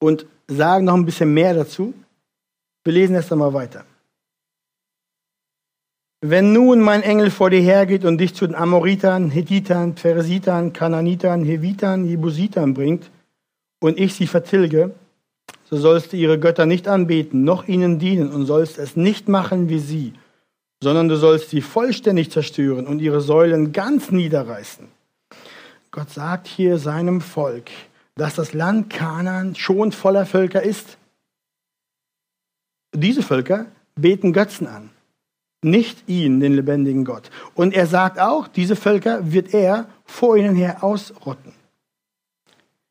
[0.00, 1.94] und sagen noch ein bisschen mehr dazu.
[2.82, 3.84] Wir lesen erst einmal weiter.
[6.20, 11.44] Wenn nun mein Engel vor dir hergeht und dich zu den Amoritern, Hethitern, Pheresitern, Kananitern,
[11.44, 13.12] Hevitern, Jebusitern bringt
[13.80, 14.90] und ich sie vertilge,
[15.62, 19.68] so sollst du ihre Götter nicht anbeten, noch ihnen dienen und sollst es nicht machen
[19.68, 20.14] wie sie,
[20.82, 24.88] sondern du sollst sie vollständig zerstören und ihre Säulen ganz niederreißen.
[25.92, 27.70] Gott sagt hier seinem Volk,
[28.16, 30.98] dass das Land Kanaan schon voller Völker ist.
[32.92, 34.90] Diese Völker beten Götzen an
[35.62, 37.30] nicht ihn, den lebendigen Gott.
[37.54, 41.52] Und er sagt auch, diese Völker wird er vor ihnen her ausrotten.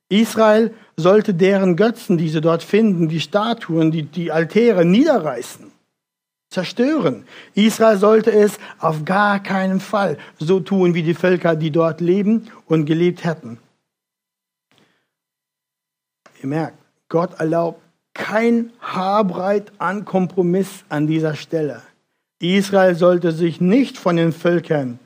[0.10, 5.71] Israel sollte deren Götzen, die sie dort finden, die Statuen, die, die Altäre niederreißen,
[6.52, 7.26] zerstören.
[7.56, 12.52] Israel sollte es auf gar keinen Fall so tun wie die Völker, die dort leben
[12.68, 13.58] und gelebt hätten.
[16.44, 16.78] Ihr merkt,
[17.10, 17.82] Gott erlaubt
[18.14, 21.82] kein Haarbreit an Kompromiss an dieser Stelle.
[22.40, 25.00] Israel sollte sich nicht von den Völkern,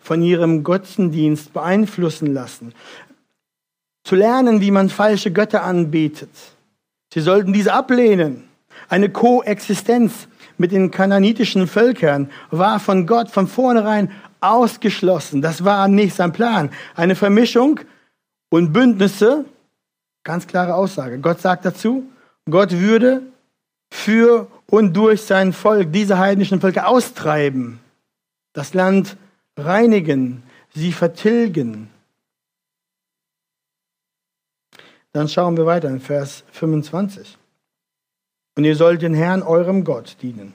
[0.00, 2.74] von ihrem Götzendienst beeinflussen lassen.
[4.02, 6.30] Zu lernen, wie man falsche Götter anbetet.
[7.12, 8.48] Sie sollten diese ablehnen.
[8.88, 10.28] Eine Koexistenz
[10.58, 15.42] mit den kananitischen Völkern war von Gott von vornherein ausgeschlossen.
[15.42, 16.70] Das war nicht sein Plan.
[16.94, 17.80] Eine Vermischung
[18.50, 19.44] und Bündnisse,
[20.24, 21.18] ganz klare Aussage.
[21.18, 22.04] Gott sagt dazu,
[22.50, 23.22] Gott würde
[23.90, 27.80] für und durch sein Volk diese heidnischen Völker austreiben,
[28.52, 29.16] das Land
[29.56, 30.42] reinigen,
[30.74, 31.90] sie vertilgen.
[35.12, 37.37] Dann schauen wir weiter in Vers 25.
[38.58, 40.52] Und ihr sollt den Herrn eurem Gott dienen.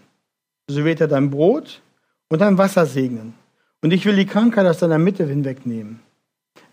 [0.67, 1.81] So wird er dein Brot
[2.27, 3.33] und dein Wasser segnen.
[3.81, 6.01] Und ich will die Krankheit aus deiner Mitte hinwegnehmen.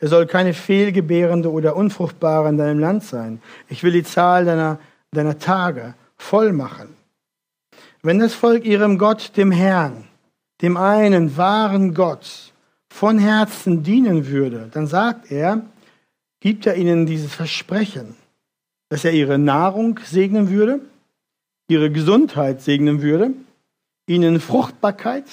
[0.01, 3.41] Er soll keine fehlgebärende oder unfruchtbare in deinem Land sein.
[3.69, 4.81] Ich will die Zahl deiner,
[5.13, 6.97] deiner Tage voll machen.
[8.03, 10.09] Wenn das Volk ihrem Gott, dem Herrn,
[10.63, 12.53] dem einen wahren Gott,
[12.93, 15.63] von Herzen dienen würde, dann sagt er,
[16.41, 18.17] gibt er ihnen dieses Versprechen,
[18.89, 20.81] dass er ihre Nahrung segnen würde,
[21.71, 23.33] ihre Gesundheit segnen würde,
[24.07, 25.25] ihnen Fruchtbarkeit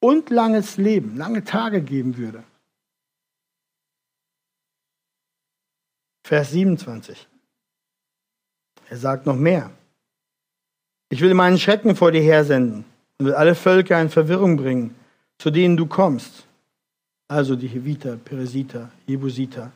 [0.00, 2.42] und langes Leben, lange Tage geben würde.
[6.24, 7.28] Vers 27.
[8.90, 9.70] Er sagt noch mehr.
[11.08, 12.84] Ich will meinen Schrecken vor dir hersenden
[13.18, 14.94] und will alle Völker in Verwirrung bringen,
[15.38, 16.46] zu denen du kommst.
[17.28, 19.70] Also die Heviter, Peresiter, Jebusiter.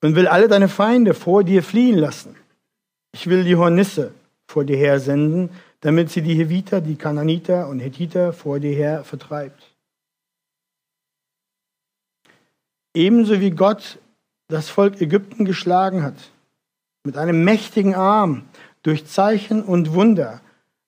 [0.00, 2.36] Und will alle deine Feinde vor dir fliehen lassen.
[3.12, 4.12] Ich will die Hornisse
[4.48, 9.74] vor dir hersenden, damit sie die Heviter, die Kananiter und Hethiter vor dir her vertreibt.
[12.94, 13.98] Ebenso wie Gott
[14.48, 16.32] das Volk Ägypten geschlagen hat,
[17.04, 18.44] mit einem mächtigen Arm,
[18.82, 20.40] durch Zeichen und Wunder,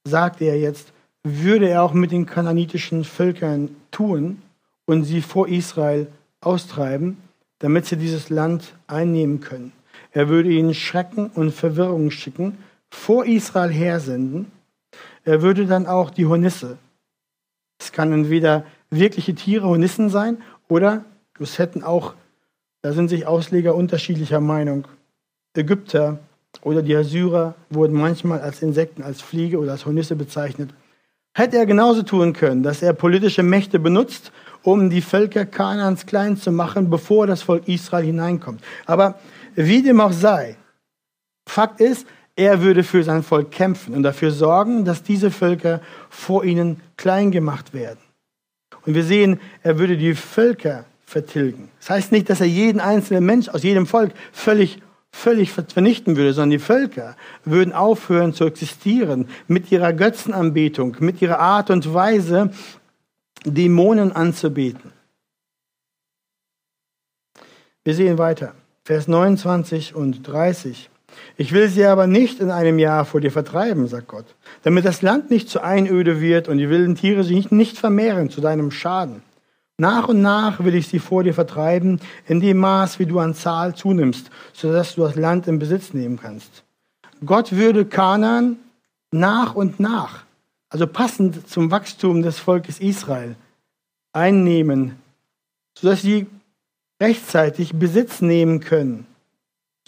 [0.05, 0.92] sagt er jetzt,
[1.23, 4.40] würde er auch mit den kananitischen Völkern tun
[4.87, 6.07] und sie vor Israel
[6.40, 7.18] austreiben,
[7.59, 9.73] damit sie dieses Land einnehmen können.
[10.12, 12.57] Er würde ihnen Schrecken und Verwirrung schicken,
[12.90, 14.50] vor Israel hersenden.
[15.24, 16.79] Er würde dann auch die Hornisse,
[17.79, 21.05] es kann entweder wirkliche Tiere, Hornissen sein, oder
[21.38, 22.14] es hätten auch,
[22.83, 24.87] da sind sich Ausleger unterschiedlicher Meinung,
[25.57, 26.18] Ägypter,
[26.62, 30.70] oder die Assyrer wurden manchmal als Insekten, als Fliege oder als Hornisse bezeichnet.
[31.33, 36.37] Hätte er genauso tun können, dass er politische Mächte benutzt, um die Völker Kanaans klein
[36.37, 38.62] zu machen, bevor das Volk Israel hineinkommt.
[38.85, 39.18] Aber
[39.55, 40.57] wie dem auch sei,
[41.48, 42.07] Fakt ist,
[42.40, 47.31] er würde für sein Volk kämpfen und dafür sorgen, dass diese Völker vor ihnen klein
[47.31, 47.98] gemacht werden.
[48.87, 51.68] Und wir sehen, er würde die Völker vertilgen.
[51.81, 54.81] Das heißt nicht, dass er jeden einzelnen Mensch aus jedem Volk völlig
[55.12, 61.40] völlig vernichten würde, sondern die Völker würden aufhören zu existieren mit ihrer Götzenanbetung, mit ihrer
[61.40, 62.53] Art und Weise,
[63.44, 64.92] Dämonen anzubeten.
[67.83, 68.55] Wir sehen weiter.
[68.85, 70.90] Vers 29 und 30.
[71.37, 74.26] Ich will sie aber nicht in einem Jahr vor dir vertreiben, sagt Gott,
[74.62, 78.40] damit das Land nicht zu Einöde wird und die wilden Tiere sich nicht vermehren zu
[78.40, 79.22] deinem Schaden.
[79.78, 83.35] Nach und nach will ich sie vor dir vertreiben, in dem Maß, wie du an
[83.35, 86.64] Zahl zunimmst, sodass du das Land in Besitz nehmen kannst.
[87.24, 88.56] Gott würde Kanan
[89.11, 90.24] nach und nach,
[90.68, 93.37] also passend zum Wachstum des Volkes Israel,
[94.12, 94.96] einnehmen,
[95.78, 96.26] sodass sie
[97.00, 99.06] rechtzeitig Besitz nehmen können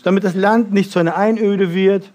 [0.02, 2.12] damit das Land nicht zu einer Einöde wird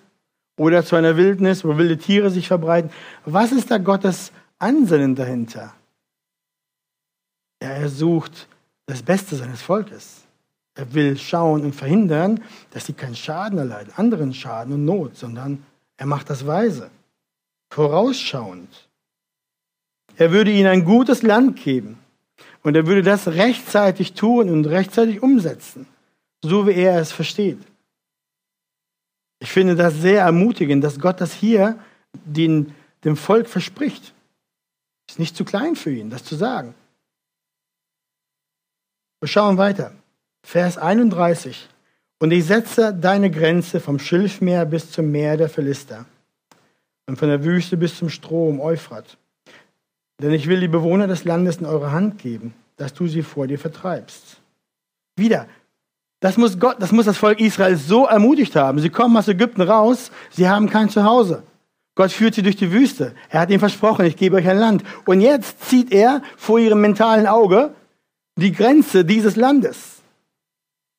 [0.58, 2.92] oder zu einer Wildnis, wo wilde Tiere sich verbreiten.
[3.26, 5.74] Was ist da Gottes Ansinnen dahinter?
[7.60, 8.48] Er sucht
[8.86, 10.24] das Beste seines Volkes.
[10.76, 15.63] Er will schauen und verhindern, dass sie keinen Schaden erleiden, anderen Schaden und Not, sondern
[15.98, 16.92] er macht das weise,
[17.72, 18.88] vorausschauend.
[20.18, 21.98] Er würde ihnen ein gutes Land geben
[22.63, 25.88] und er würde das rechtzeitig tun und rechtzeitig umsetzen,
[26.41, 27.60] so wie er es versteht.
[29.39, 31.80] Ich finde das sehr ermutigend, dass Gott das hier
[32.13, 32.73] den,
[33.04, 34.13] dem Volk verspricht.
[35.10, 36.73] Ist nicht zu klein für ihn, das zu sagen.
[39.19, 39.93] Wir schauen weiter.
[40.43, 41.69] Vers 31.
[42.19, 46.06] Und ich setze deine Grenze vom Schilfmeer bis zum Meer der Philister
[47.06, 49.17] und von der Wüste bis zum Strom Euphrat.
[50.21, 53.47] Denn ich will die Bewohner des Landes in eure Hand geben, dass du sie vor
[53.47, 54.41] dir vertreibst.
[55.15, 55.47] Wieder,
[56.19, 58.80] das muss Gott, das muss das Volk Israel so ermutigt haben.
[58.80, 61.43] Sie kommen aus Ägypten raus, sie haben kein Zuhause.
[61.95, 63.13] Gott führt sie durch die Wüste.
[63.30, 64.84] Er hat ihnen versprochen, ich gebe euch ein Land.
[65.06, 67.73] Und jetzt zieht er vor ihrem mentalen Auge
[68.36, 69.97] die Grenze dieses Landes.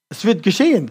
[0.09, 0.91] Es wird geschehen.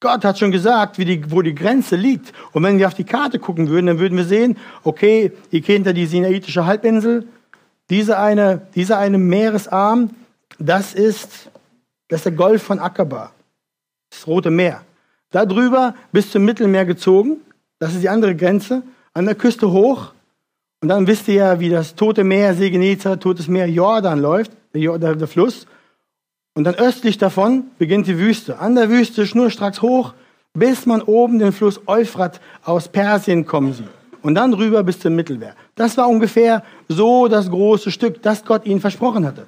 [0.00, 2.32] Gott hat schon gesagt, die, wo die Grenze liegt.
[2.52, 5.86] Und wenn wir auf die Karte gucken würden, dann würden wir sehen, okay, ihr kennt
[5.86, 7.26] ja die Sinaitische Halbinsel.
[7.88, 10.10] Diese eine, dieser eine Meeresarm,
[10.58, 11.50] das ist
[12.12, 13.32] das ist der Golf von Aqaba,
[14.10, 14.82] das Rote Meer.
[15.30, 17.38] Da drüber bis zum Mittelmeer gezogen,
[17.78, 18.82] das ist die andere Grenze,
[19.14, 20.12] an der Küste hoch.
[20.82, 24.52] Und dann wisst ihr ja, wie das Tote Meer, See Genezareth, Totes Meer, Jordan läuft,
[24.74, 25.66] der, der, der Fluss.
[26.52, 28.58] Und dann östlich davon beginnt die Wüste.
[28.58, 30.12] An der Wüste schnurstracks hoch,
[30.52, 33.88] bis man oben den Fluss Euphrat aus Persien kommen sieht.
[34.20, 35.54] Und dann rüber bis zum Mittelmeer.
[35.76, 39.46] Das war ungefähr so das große Stück, das Gott ihnen versprochen hatte.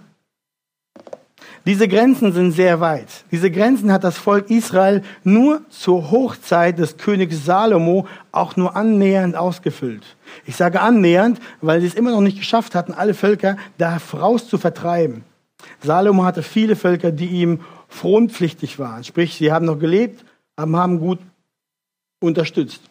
[1.66, 3.24] Diese Grenzen sind sehr weit.
[3.31, 9.35] Diese Grenzen hat das Volk Israel nur zur Hochzeit des Königs Salomo auch nur annähernd
[9.35, 10.05] ausgefüllt.
[10.44, 14.46] Ich sage annähernd, weil sie es immer noch nicht geschafft hatten, alle Völker da raus
[14.46, 15.24] zu vertreiben.
[15.83, 19.03] Salomo hatte viele Völker, die ihm fronpflichtig waren.
[19.03, 20.22] Sprich, sie haben noch gelebt,
[20.57, 21.18] aber haben gut
[22.20, 22.83] unterstützt.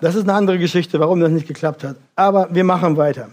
[0.00, 1.96] Das ist eine andere Geschichte, warum das nicht geklappt hat.
[2.16, 3.28] Aber wir machen weiter.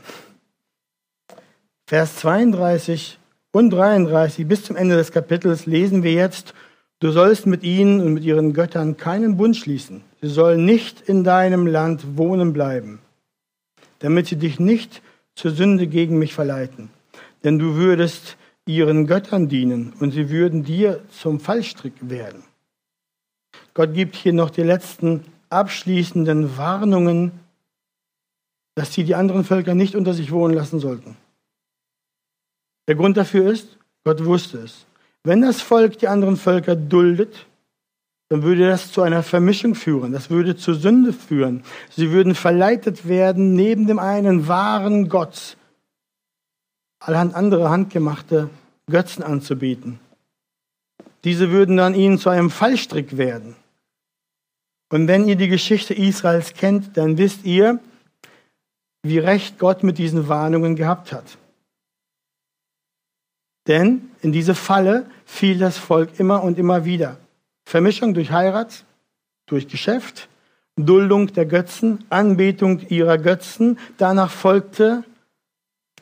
[1.90, 3.18] Vers 32
[3.54, 6.54] und 33 bis zum Ende des Kapitels lesen wir jetzt,
[7.00, 10.04] du sollst mit ihnen und mit ihren Göttern keinen Bund schließen.
[10.20, 13.00] Sie sollen nicht in deinem Land wohnen bleiben,
[14.00, 15.02] damit sie dich nicht
[15.34, 16.90] zur Sünde gegen mich verleiten.
[17.46, 22.44] Denn du würdest ihren Göttern dienen und sie würden dir zum Fallstrick werden.
[23.74, 27.32] Gott gibt hier noch die letzten abschließenden Warnungen,
[28.76, 31.16] dass sie die anderen Völker nicht unter sich wohnen lassen sollten.
[32.88, 34.86] Der Grund dafür ist, Gott wusste es.
[35.24, 37.46] Wenn das Volk die anderen Völker duldet,
[38.30, 40.12] dann würde das zu einer Vermischung führen.
[40.12, 41.64] Das würde zur Sünde führen.
[41.90, 45.58] Sie würden verleitet werden, neben dem einen wahren Gott
[47.00, 48.50] allerhand andere handgemachte
[48.90, 50.00] Götzen anzubieten.
[51.24, 53.56] Diese würden dann ihnen zu einem Fallstrick werden.
[54.90, 57.80] Und wenn ihr die Geschichte Israels kennt, dann wisst ihr,
[59.04, 61.38] wie recht Gott mit diesen Warnungen gehabt hat.
[63.68, 67.18] Denn in diese Falle fiel das Volk immer und immer wieder.
[67.66, 68.86] Vermischung durch Heirat,
[69.46, 70.30] durch Geschäft,
[70.78, 73.78] Duldung der Götzen, Anbetung ihrer Götzen.
[73.98, 75.04] Danach folgte,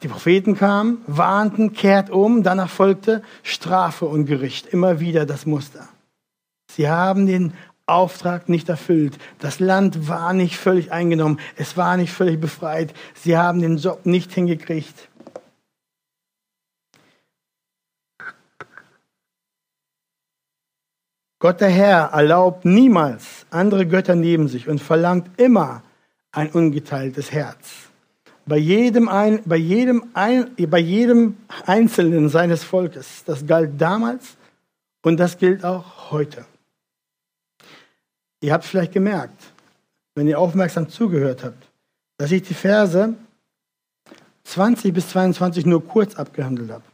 [0.03, 2.43] die Propheten kamen, warnten, kehrt um.
[2.43, 4.67] Danach folgte Strafe und Gericht.
[4.67, 5.87] Immer wieder das Muster.
[6.71, 7.53] Sie haben den
[7.87, 9.17] Auftrag nicht erfüllt.
[9.39, 11.39] Das Land war nicht völlig eingenommen.
[11.55, 12.93] Es war nicht völlig befreit.
[13.13, 15.09] Sie haben den Job nicht hingekriegt.
[21.45, 25.83] Gott der Herr erlaubt niemals andere Götter neben sich und verlangt immer
[26.31, 27.91] ein ungeteiltes Herz.
[28.47, 31.37] Bei jedem, ein, bei, jedem ein, bei jedem
[31.67, 33.23] Einzelnen seines Volkes.
[33.25, 34.37] Das galt damals
[35.03, 36.45] und das gilt auch heute.
[38.41, 39.39] Ihr habt vielleicht gemerkt,
[40.15, 41.69] wenn ihr aufmerksam zugehört habt,
[42.17, 43.13] dass ich die Verse
[44.45, 46.85] 20 bis 22 nur kurz abgehandelt habe.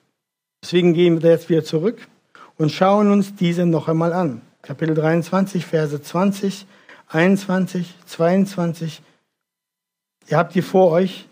[0.61, 2.05] Deswegen gehen wir jetzt wieder zurück
[2.61, 4.43] und schauen uns diese noch einmal an.
[4.61, 6.67] Kapitel 23, Verse 20,
[7.07, 9.01] 21, 22.
[10.27, 11.27] Ihr habt die vor euch.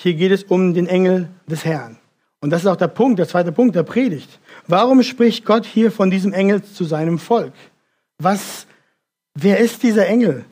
[0.00, 1.98] Hier geht es um den Engel des Herrn.
[2.40, 4.40] Und das ist auch der Punkt, der zweite Punkt der Predigt.
[4.66, 7.52] Warum spricht Gott hier von diesem Engel zu seinem Volk?
[8.16, 8.66] Was,
[9.34, 10.46] wer ist dieser Engel?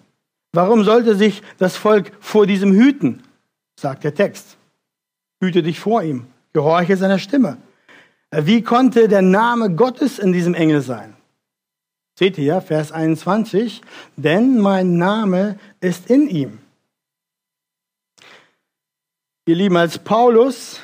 [0.52, 3.22] Warum sollte sich das Volk vor diesem hüten?
[3.80, 4.58] Sagt der Text.
[5.40, 6.26] Hüte dich vor ihm.
[6.52, 7.56] Gehorche seiner Stimme.
[8.38, 11.16] Wie konnte der Name Gottes in diesem Engel sein?
[12.18, 13.80] Seht ihr, Vers 21,
[14.16, 16.58] denn mein Name ist in ihm.
[19.46, 20.80] Ihr Lieben, als Paulus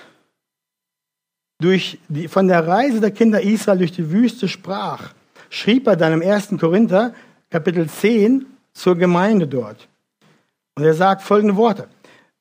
[1.60, 5.12] durch die, von der Reise der Kinder Israel durch die Wüste sprach,
[5.50, 6.54] schrieb er dann im 1.
[6.58, 7.14] Korinther,
[7.50, 9.88] Kapitel 10, zur Gemeinde dort.
[10.74, 11.88] Und er sagt folgende Worte.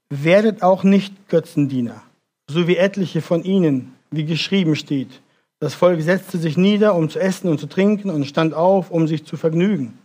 [0.09, 2.01] Werdet auch nicht Götzendiener,
[2.49, 5.21] so wie etliche von ihnen, wie geschrieben steht.
[5.59, 9.07] Das Volk setzte sich nieder, um zu essen und zu trinken und stand auf, um
[9.07, 9.97] sich zu vergnügen.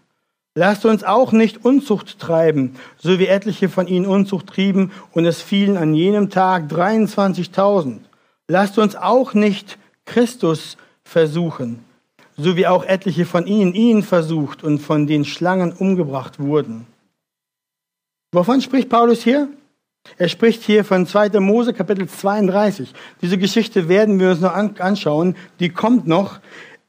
[0.54, 5.42] Lasst uns auch nicht Unzucht treiben, so wie etliche von ihnen Unzucht trieben, und es
[5.42, 7.98] fielen an jenem Tag 23.000.
[8.48, 11.84] Lasst uns auch nicht Christus versuchen,
[12.36, 16.86] so wie auch etliche von ihnen ihn versucht und von den Schlangen umgebracht wurden.
[18.32, 19.48] Wovon spricht Paulus hier?
[20.18, 21.40] Er spricht hier von 2.
[21.40, 22.92] Mose Kapitel 32.
[23.22, 25.36] Diese Geschichte werden wir uns noch anschauen.
[25.60, 26.40] Die kommt noch.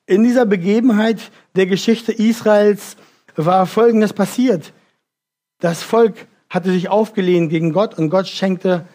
[0.06, 2.96] In dieser Begebenheit der Geschichte Israels
[3.36, 4.74] war Folgendes passiert.
[5.60, 8.86] Das Volk hatte sich aufgelehnt gegen Gott und Gott schenkte,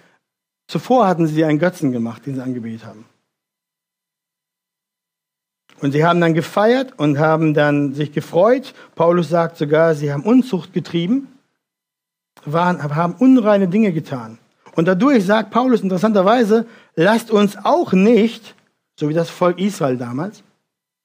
[0.69, 3.05] zuvor hatten sie einen Götzen gemacht, den sie angebetet haben.
[5.81, 8.73] Und sie haben dann gefeiert und haben dann sich gefreut.
[8.95, 11.29] Paulus sagt sogar, sie haben Unzucht getrieben
[12.45, 14.39] waren, haben unreine Dinge getan.
[14.75, 16.67] Und dadurch sagt Paulus interessanterweise,
[16.97, 18.55] lasst uns auch nicht,
[18.99, 20.43] so wie das Volk Israel damals,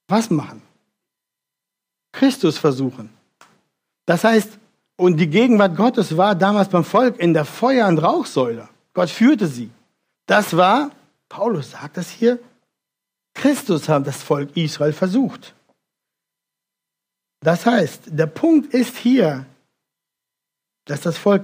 [0.08, 0.62] was machen?
[2.14, 3.10] Christus versuchen.
[4.06, 4.58] Das heißt,
[4.96, 8.68] und die Gegenwart Gottes war damals beim Volk in der Feuer- und Rauchsäule.
[8.94, 9.70] Gott führte sie.
[10.26, 10.90] Das war,
[11.30, 12.40] Paulus sagt das hier,
[13.36, 15.54] Christus hat das Volk Israel versucht.
[17.42, 19.46] Das heißt, der Punkt ist hier,
[20.88, 21.44] dass das Volk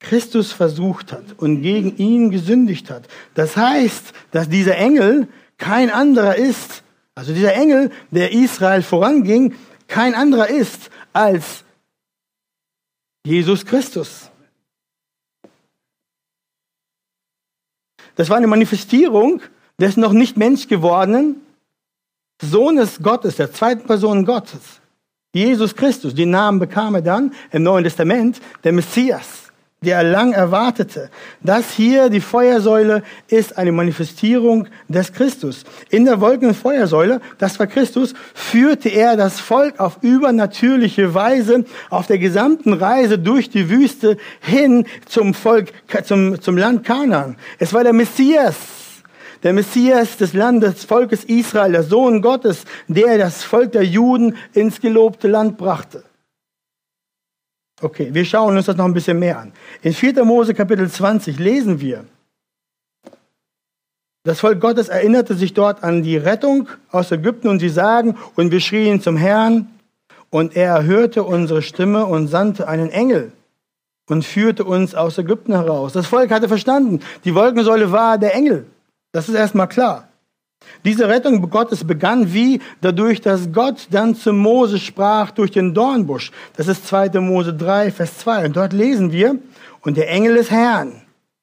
[0.00, 3.08] Christus versucht hat und gegen ihn gesündigt hat.
[3.34, 6.82] Das heißt, dass dieser Engel kein anderer ist,
[7.14, 9.54] also dieser Engel, der Israel voranging,
[9.86, 11.64] kein anderer ist als
[13.24, 14.30] Jesus Christus.
[18.16, 19.40] Das war eine Manifestierung
[19.78, 21.40] des noch nicht Mensch gewordenen
[22.40, 24.80] Sohnes Gottes, der zweiten Person Gottes.
[25.34, 29.50] Jesus Christus, den Namen bekam er dann im Neuen Testament, der Messias,
[29.82, 31.10] der er lang erwartete.
[31.42, 35.64] Das hier, die Feuersäule, ist eine Manifestierung des Christus.
[35.90, 41.64] In der Wolken- und Feuersäule, das war Christus, führte er das Volk auf übernatürliche Weise
[41.90, 45.72] auf der gesamten Reise durch die Wüste hin zum Volk,
[46.04, 47.34] zum, zum Land Kanaan.
[47.58, 48.54] Es war der Messias,
[49.44, 54.80] der Messias des Landes, Volkes Israel, der Sohn Gottes, der das Volk der Juden ins
[54.80, 56.02] gelobte Land brachte.
[57.80, 59.52] Okay, wir schauen uns das noch ein bisschen mehr an.
[59.82, 60.24] In 4.
[60.24, 62.04] Mose Kapitel 20 lesen wir,
[64.26, 68.50] das Volk Gottes erinnerte sich dort an die Rettung aus Ägypten und sie sagen, und
[68.50, 69.68] wir schrien zum Herrn
[70.30, 73.32] und er erhörte unsere Stimme und sandte einen Engel
[74.08, 75.92] und führte uns aus Ägypten heraus.
[75.92, 78.64] Das Volk hatte verstanden, die Wolkensäule war der Engel.
[79.14, 80.08] Das ist erstmal klar.
[80.84, 86.32] Diese Rettung Gottes begann wie dadurch, dass Gott dann zu Mose sprach durch den Dornbusch.
[86.56, 87.20] Das ist 2.
[87.20, 88.46] Mose 3, Vers 2.
[88.46, 89.38] Und dort lesen wir,
[89.82, 91.02] und der Engel des Herrn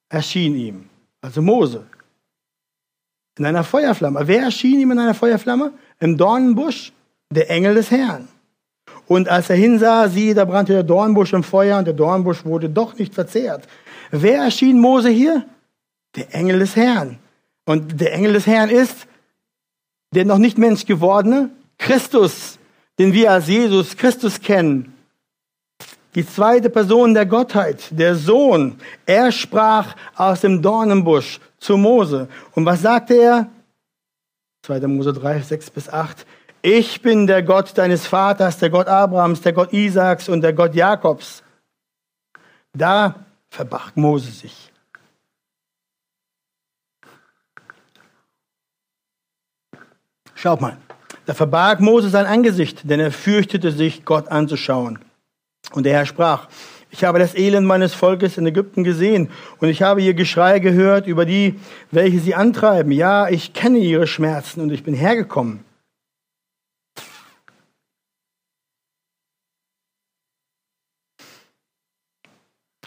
[0.10, 0.90] erschien ihm,
[1.22, 1.86] also Mose,
[3.38, 4.28] in einer Feuerflamme.
[4.28, 5.72] Wer erschien ihm in einer Feuerflamme?
[6.02, 6.92] Im Dornenbusch?
[7.30, 8.28] Der Engel des Herrn.
[9.08, 12.68] Und als er hinsah, siehe, da brannte der Dornbusch im Feuer und der Dornbusch wurde
[12.68, 13.66] doch nicht verzehrt.
[14.12, 15.46] Wer erschien Mose hier?
[16.18, 17.21] Der Engel des Herrn.
[17.66, 19.08] Und der Engel des Herrn ist
[20.14, 22.60] der noch nicht Mensch gewordene Christus,
[23.00, 24.94] den wir als Jesus Christus kennen.
[26.16, 28.80] Die zweite Person der Gottheit, der Sohn.
[29.06, 32.28] Er sprach aus dem Dornenbusch zu Mose.
[32.54, 33.50] Und was sagte er?
[34.64, 34.82] 2.
[34.88, 36.26] Mose 3, 6 bis 8.
[36.62, 40.76] Ich bin der Gott deines Vaters, der Gott Abrahams, der Gott Isaaks und der Gott
[40.76, 41.42] Jakobs.
[42.74, 44.71] Da verbarg Mose sich.
[50.42, 50.76] Schaut mal,
[51.28, 54.98] da verbarg Mose sein Angesicht, denn er fürchtete sich, Gott anzuschauen.
[55.72, 56.48] Und der Herr sprach,
[56.90, 59.30] Ich habe das Elend meines Volkes in Ägypten gesehen
[59.60, 61.60] und ich habe ihr Geschrei gehört über die,
[61.92, 62.92] welche sie antreiben.
[62.92, 65.64] Ja, ich kenne ihre Schmerzen und ich bin hergekommen.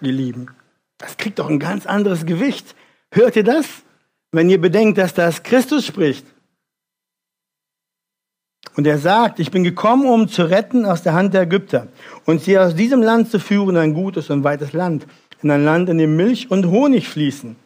[0.03, 0.51] Ihr Lieben,
[0.99, 2.75] das kriegt doch ein ganz anderes Gewicht.
[3.13, 3.67] Hört ihr das?
[4.33, 6.34] Wenn ihr bedenkt, dass das Christus spricht.
[8.77, 11.89] Und er sagt, ich bin gekommen, um zu retten aus der Hand der Ägypter
[12.25, 15.07] und sie aus diesem Land zu führen, ein gutes und weites Land,
[15.43, 17.57] in ein Land, in dem Milch und Honig fließen.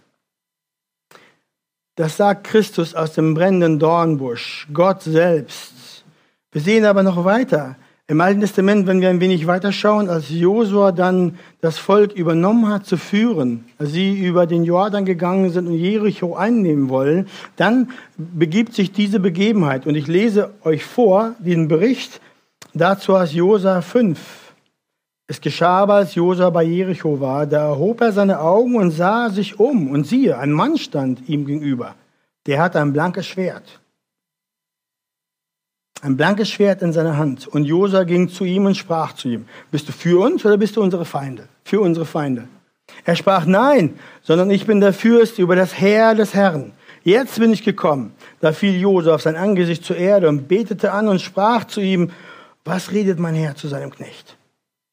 [1.97, 6.05] Das sagt Christus aus dem brennenden Dornbusch, Gott selbst.
[6.53, 7.77] Wir sehen aber noch weiter.
[8.11, 12.87] Im Alten Testament, wenn wir ein wenig weiterschauen, als Josua dann das Volk übernommen hat
[12.87, 18.73] zu führen, als sie über den Jordan gegangen sind und Jericho einnehmen wollen, dann begibt
[18.73, 19.87] sich diese Begebenheit.
[19.87, 22.23] Und ich lese euch vor den Bericht
[22.73, 24.19] dazu aus Josua 5.
[25.27, 29.29] Es geschah aber, als Josua bei Jericho war, da erhob er seine Augen und sah
[29.29, 29.91] sich um.
[29.91, 31.95] Und siehe, ein Mann stand ihm gegenüber.
[32.47, 33.81] Der hatte ein blankes Schwert
[36.03, 37.47] ein blankes Schwert in seiner Hand.
[37.47, 40.77] Und Josa ging zu ihm und sprach zu ihm, bist du für uns oder bist
[40.77, 41.49] du unsere Feinde?
[41.65, 42.49] Für unsere Feinde.
[43.05, 46.73] Er sprach, nein, sondern ich bin der Fürst über das Heer des Herrn.
[47.03, 48.13] Jetzt bin ich gekommen.
[48.41, 52.11] Da fiel Josa auf sein Angesicht zur Erde und betete an und sprach zu ihm,
[52.65, 54.37] was redet mein Herr zu seinem Knecht?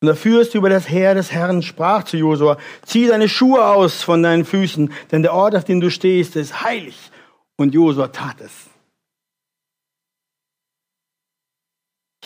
[0.02, 4.04] Und der Fürst über das Heer des Herrn sprach zu Josua, zieh deine Schuhe aus
[4.04, 7.12] von deinen Füßen, denn der Ort, auf dem du stehst, ist heilig.
[7.58, 8.52] Und Josua tat es.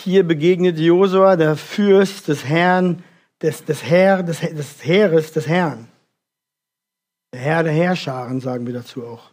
[0.06, 3.04] Hier begegnet Josua der Fürst des Herrn,
[3.41, 5.89] des, des, Herr, des, des Heeres des Herrn.
[7.34, 9.24] Der Herr der Herrscharen, sagen wir dazu auch.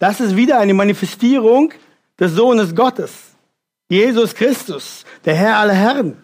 [0.00, 1.72] Das ist wieder eine Manifestierung
[2.18, 3.12] des Sohnes Gottes.
[3.88, 6.16] Jesus Christus, der Herr aller Herren,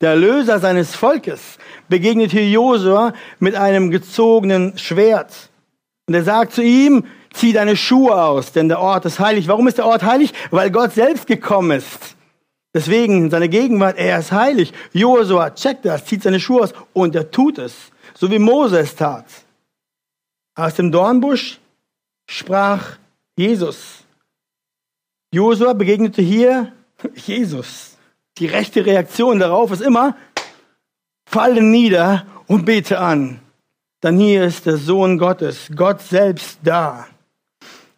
[0.00, 5.50] der Erlöser seines Volkes, begegnet hier Josua mit einem gezogenen Schwert.
[6.06, 9.48] Und er sagt zu ihm, zieh deine Schuhe aus, denn der Ort ist heilig.
[9.48, 10.32] Warum ist der Ort heilig?
[10.52, 12.16] Weil Gott selbst gekommen ist
[12.72, 14.72] Deswegen seine Gegenwart, er ist heilig.
[14.92, 17.74] Josua checkt das, zieht seine Schuhe aus und er tut es,
[18.14, 19.26] so wie Mose es tat.
[20.54, 21.58] Aus dem Dornbusch
[22.28, 22.98] sprach
[23.36, 24.04] Jesus.
[25.32, 26.72] Josua begegnete hier
[27.14, 27.96] Jesus.
[28.38, 30.16] Die rechte Reaktion darauf ist immer,
[31.26, 33.40] falle nieder und bete an.
[34.00, 37.06] Dann hier ist der Sohn Gottes, Gott selbst da.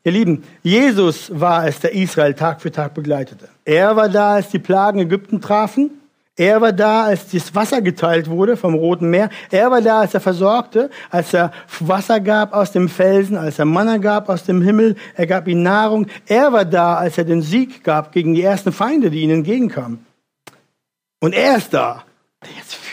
[0.03, 3.49] Ihr Lieben, Jesus war es, der Israel Tag für Tag begleitete.
[3.65, 6.03] Er war da, als die Plagen Ägypten trafen.
[6.35, 9.29] Er war da, als das Wasser geteilt wurde vom Roten Meer.
[9.51, 13.67] Er war da, als er versorgte, als er Wasser gab aus dem Felsen, als er
[13.67, 14.97] Manna gab aus dem Himmel.
[15.15, 16.07] Er gab ihnen Nahrung.
[16.27, 20.07] Er war da, als er den Sieg gab gegen die ersten Feinde, die ihnen entgegenkamen.
[21.21, 22.05] Und er ist da,
[22.43, 22.93] der jetzt führt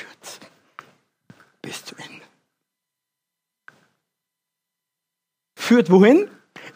[1.61, 2.25] bis zum Ende.
[5.55, 6.27] Führt wohin?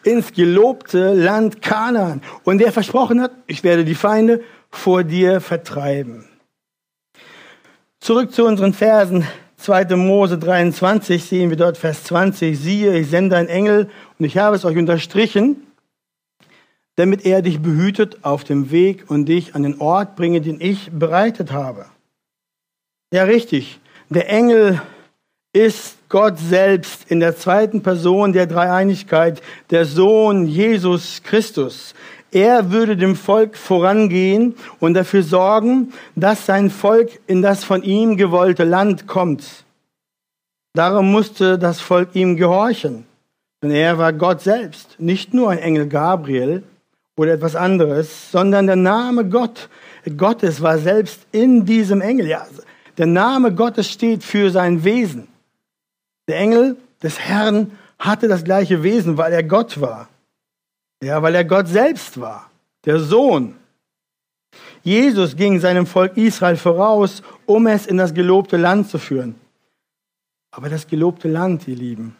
[0.06, 2.22] Ins gelobte Land Kanaan.
[2.44, 6.26] Und der versprochen hat, ich werde die Feinde vor dir vertreiben.
[8.00, 9.26] Zurück zu unseren Versen.
[9.56, 9.96] 2.
[9.96, 12.58] Mose 23 sehen wir dort Vers 20.
[12.58, 13.88] Siehe, ich sende einen Engel
[14.18, 15.66] und ich habe es euch unterstrichen,
[16.96, 20.90] damit er dich behütet auf dem Weg und dich an den Ort bringe, den ich
[20.92, 21.86] bereitet habe.
[23.10, 23.80] Ja, richtig.
[24.10, 24.82] Der Engel
[25.54, 31.92] ist Gott selbst in der zweiten Person der Dreieinigkeit, der Sohn Jesus Christus.
[32.30, 38.16] Er würde dem Volk vorangehen und dafür sorgen, dass sein Volk in das von ihm
[38.16, 39.64] gewollte Land kommt.
[40.74, 43.06] Darum musste das Volk ihm gehorchen,
[43.60, 46.62] denn er war Gott selbst, nicht nur ein Engel Gabriel
[47.16, 49.68] oder etwas anderes, sondern der Name Gott,
[50.16, 52.28] Gottes war selbst in diesem Engel.
[52.28, 52.46] Ja,
[52.98, 55.33] der Name Gottes steht für sein Wesen.
[56.28, 60.08] Der Engel des Herrn hatte das gleiche Wesen, weil er Gott war.
[61.02, 62.50] Ja, weil er Gott selbst war,
[62.84, 63.56] der Sohn.
[64.82, 69.34] Jesus ging seinem Volk Israel voraus, um es in das gelobte Land zu führen.
[70.50, 72.16] Aber das gelobte Land, ihr Lieben,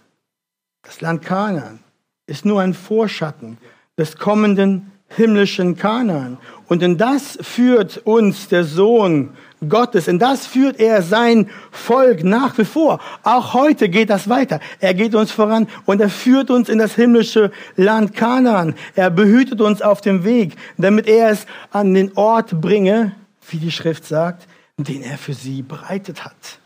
[0.83, 1.81] das Land Kanaan,
[2.27, 3.59] ist nur ein Vorschatten
[3.97, 6.39] des kommenden himmlischen Kanaan.
[6.67, 9.31] Und in das führt uns der Sohn
[9.69, 10.09] Gottes.
[10.09, 13.01] In das führt er sein Volk nach wie vor.
[13.23, 14.61] Auch heute geht das weiter.
[14.81, 18.75] Er geht uns voran und er führt uns in das himmlische Land Kanaan.
[18.95, 23.13] Er behütet uns auf dem Weg, damit er es an den Ort bringe,
[23.49, 24.47] wie die Schrift sagt,
[24.77, 26.59] den er für sie bereitet hat.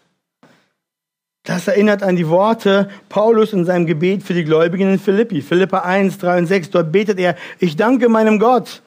[1.48, 5.40] Das erinnert an die Worte Paulus in seinem Gebet für die Gläubigen in Philippi.
[5.40, 6.68] Philippa 1, 3 und 6.
[6.68, 8.82] Dort betet er, ich danke meinem Gott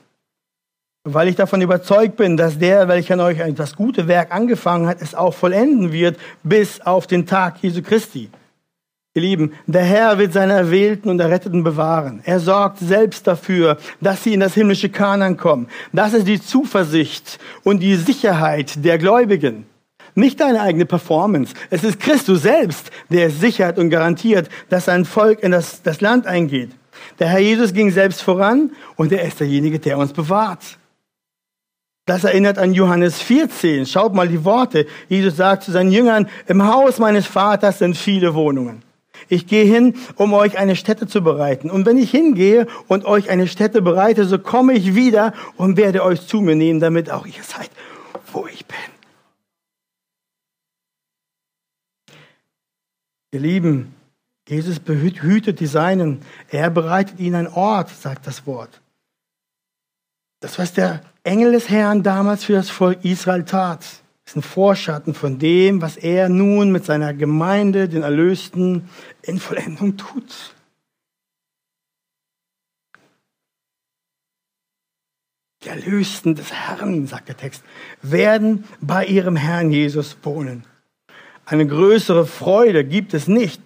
[1.03, 5.01] weil ich davon überzeugt bin, dass der, welcher an euch das gute Werk angefangen hat,
[5.01, 8.29] es auch vollenden wird bis auf den Tag Jesu Christi.
[9.15, 12.21] Ihr Lieben, der Herr wird seine Erwählten und Erretteten bewahren.
[12.23, 15.67] Er sorgt selbst dafür, dass sie in das himmlische Kanan kommen.
[15.91, 19.65] Das ist die Zuversicht und die Sicherheit der Gläubigen.
[20.15, 21.53] Nicht deine eigene Performance.
[21.69, 26.27] Es ist Christus selbst, der sichert und garantiert, dass sein Volk in das, das Land
[26.27, 26.71] eingeht.
[27.19, 30.77] Der Herr Jesus ging selbst voran und er ist derjenige, der uns bewahrt.
[32.05, 33.85] Das erinnert an Johannes 14.
[33.85, 34.87] Schaut mal die Worte.
[35.07, 38.83] Jesus sagt zu seinen Jüngern, im Haus meines Vaters sind viele Wohnungen.
[39.29, 41.69] Ich gehe hin, um euch eine Stätte zu bereiten.
[41.69, 46.03] Und wenn ich hingehe und euch eine Stätte bereite, so komme ich wieder und werde
[46.03, 47.69] euch zu mir nehmen, damit auch ihr seid,
[48.33, 48.77] wo ich bin.
[53.31, 53.95] Ihr Lieben,
[54.47, 56.21] Jesus behütet die Seinen.
[56.49, 58.81] Er bereitet ihnen einen Ort, sagt das Wort.
[60.41, 63.85] Das, was der Engel des Herrn damals für das Volk Israel tat,
[64.25, 68.89] ist ein Vorschatten von dem, was er nun mit seiner Gemeinde, den Erlösten,
[69.21, 70.55] in Vollendung tut.
[75.63, 77.63] Die Erlösten des Herrn, sagt der Text,
[78.01, 80.65] werden bei ihrem Herrn Jesus wohnen.
[81.51, 83.61] Eine größere Freude gibt es nicht.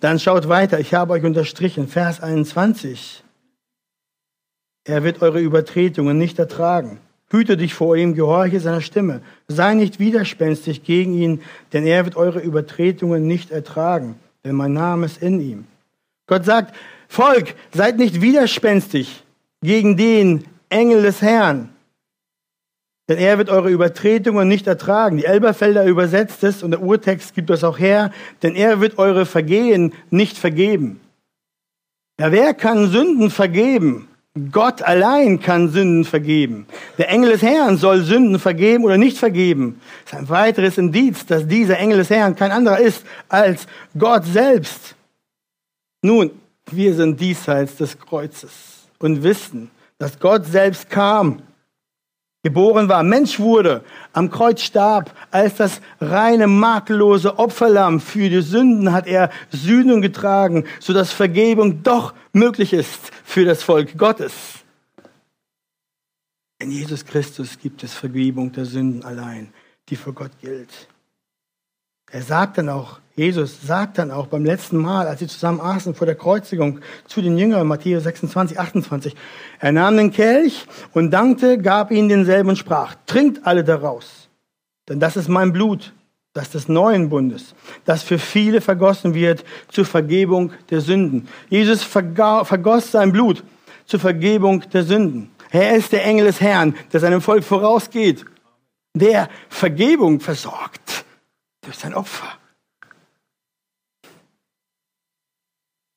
[0.00, 3.22] Dann schaut weiter, ich habe euch unterstrichen, Vers 21.
[4.84, 6.98] Er wird eure Übertretungen nicht ertragen.
[7.30, 9.20] Hüte dich vor ihm, gehorche seiner Stimme.
[9.48, 11.42] Sei nicht widerspenstig gegen ihn,
[11.74, 15.66] denn er wird eure Übertretungen nicht ertragen, denn mein Name ist in ihm.
[16.26, 16.74] Gott sagt,
[17.06, 19.22] Volk, seid nicht widerspenstig
[19.60, 21.68] gegen den Engel des Herrn,
[23.08, 25.16] denn er wird eure Übertretungen nicht ertragen.
[25.16, 29.26] Die Elberfelder übersetzt es und der Urtext gibt das auch her, denn er wird eure
[29.26, 31.00] Vergehen nicht vergeben.
[32.20, 34.08] Ja, wer kann Sünden vergeben?
[34.50, 36.66] Gott allein kann Sünden vergeben.
[36.96, 39.80] Der Engel des Herrn soll Sünden vergeben oder nicht vergeben.
[40.04, 43.66] Das ist ein weiteres Indiz, dass dieser Engel des Herrn kein anderer ist als
[43.98, 44.94] Gott selbst.
[46.00, 46.30] Nun,
[46.70, 51.42] wir sind diesseits des Kreuzes und wissen, dass Gott selbst kam,
[52.42, 58.92] geboren war, Mensch wurde, am Kreuz starb, als das reine, makellose Opferlamm für die Sünden
[58.92, 64.32] hat er Sühnen getragen, sodass Vergebung doch möglich ist für das Volk Gottes.
[66.58, 69.52] In Jesus Christus gibt es Vergebung der Sünden allein,
[69.88, 70.88] die für Gott gilt.
[72.14, 75.94] Er sagt dann auch, Jesus sagt dann auch beim letzten Mal, als sie zusammen aßen
[75.94, 79.16] vor der Kreuzigung zu den Jüngern, Matthäus 26, 28,
[79.58, 84.28] er nahm den Kelch und dankte, gab ihnen denselben und sprach, trinkt alle daraus,
[84.90, 85.94] denn das ist mein Blut,
[86.34, 87.54] das des neuen Bundes,
[87.86, 91.28] das für viele vergossen wird zur Vergebung der Sünden.
[91.48, 93.42] Jesus vergoss sein Blut
[93.86, 95.30] zur Vergebung der Sünden.
[95.50, 98.26] Er ist der Engel des Herrn, der seinem Volk vorausgeht,
[98.94, 101.01] der Vergebung versorgt
[101.62, 102.38] durch sein Opfer.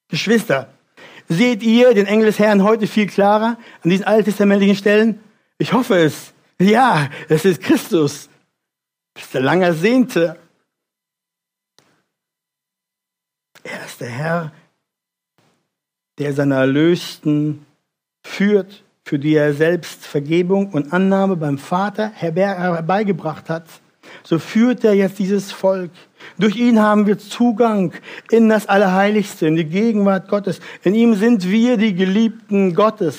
[0.09, 0.73] Geschwister,
[1.27, 5.21] seht ihr den Engel des Herrn heute viel klarer an diesen alttestamentlichen Stellen?
[5.57, 6.33] Ich hoffe es.
[6.59, 8.29] Ja, es ist Christus.
[9.13, 10.39] Das ist der lang ersehnte.
[13.63, 14.53] Er ist der Herr,
[16.19, 17.65] der seine Erlösten
[18.23, 23.65] führt, für die er selbst Vergebung und Annahme beim Vater herbeigebracht hat
[24.25, 25.91] so führt er jetzt dieses Volk.
[26.39, 27.93] Durch ihn haben wir Zugang
[28.31, 30.59] in das Allerheiligste, in die Gegenwart Gottes.
[30.83, 33.17] In ihm sind wir die Geliebten Gottes.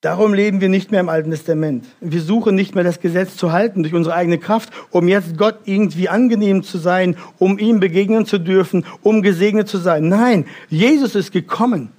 [0.00, 1.86] Darum leben wir nicht mehr im Alten Testament.
[2.00, 5.60] Wir suchen nicht mehr das Gesetz zu halten durch unsere eigene Kraft, um jetzt Gott
[5.64, 10.08] irgendwie angenehm zu sein, um ihm begegnen zu dürfen, um gesegnet zu sein.
[10.08, 11.92] Nein, Jesus ist gekommen.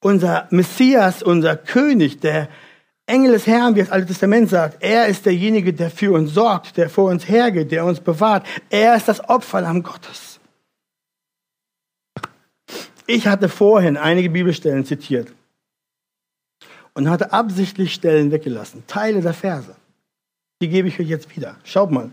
[0.00, 2.48] Unser Messias, unser König, der
[3.10, 6.76] Engel des Herrn, wie das Alte Testament sagt, er ist derjenige, der für uns sorgt,
[6.76, 8.46] der vor uns hergeht, der uns bewahrt.
[8.70, 10.38] Er ist das Opferlamm Gottes.
[13.06, 15.32] Ich hatte vorhin einige Bibelstellen zitiert
[16.94, 19.74] und hatte absichtlich Stellen weggelassen, Teile der Verse.
[20.62, 21.56] Die gebe ich euch jetzt wieder.
[21.64, 22.10] Schaut mal.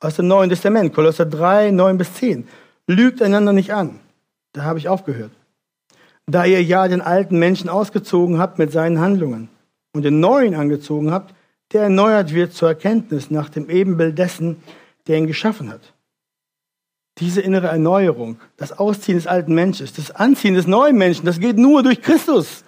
[0.00, 2.48] Aus dem Neuen Testament, Kolosser 3, 9 bis 10.
[2.86, 4.00] Lügt einander nicht an.
[4.52, 5.32] Da habe ich aufgehört.
[6.26, 9.48] Da ihr ja den alten Menschen ausgezogen habt mit seinen Handlungen
[9.96, 11.34] und den neuen angezogen habt,
[11.72, 14.62] der erneuert wird zur Erkenntnis nach dem Ebenbild dessen,
[15.06, 15.92] der ihn geschaffen hat.
[17.18, 21.56] Diese innere Erneuerung, das Ausziehen des alten Menschen, das Anziehen des neuen Menschen, das geht
[21.56, 22.64] nur durch Christus.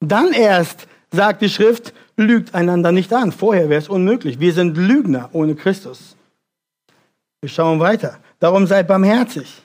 [0.00, 3.32] Dann erst, sagt die Schrift, lügt einander nicht an.
[3.32, 4.38] Vorher wäre es unmöglich.
[4.38, 6.16] Wir sind Lügner ohne Christus.
[7.40, 8.20] Wir schauen weiter.
[8.38, 9.62] Darum seid barmherzig,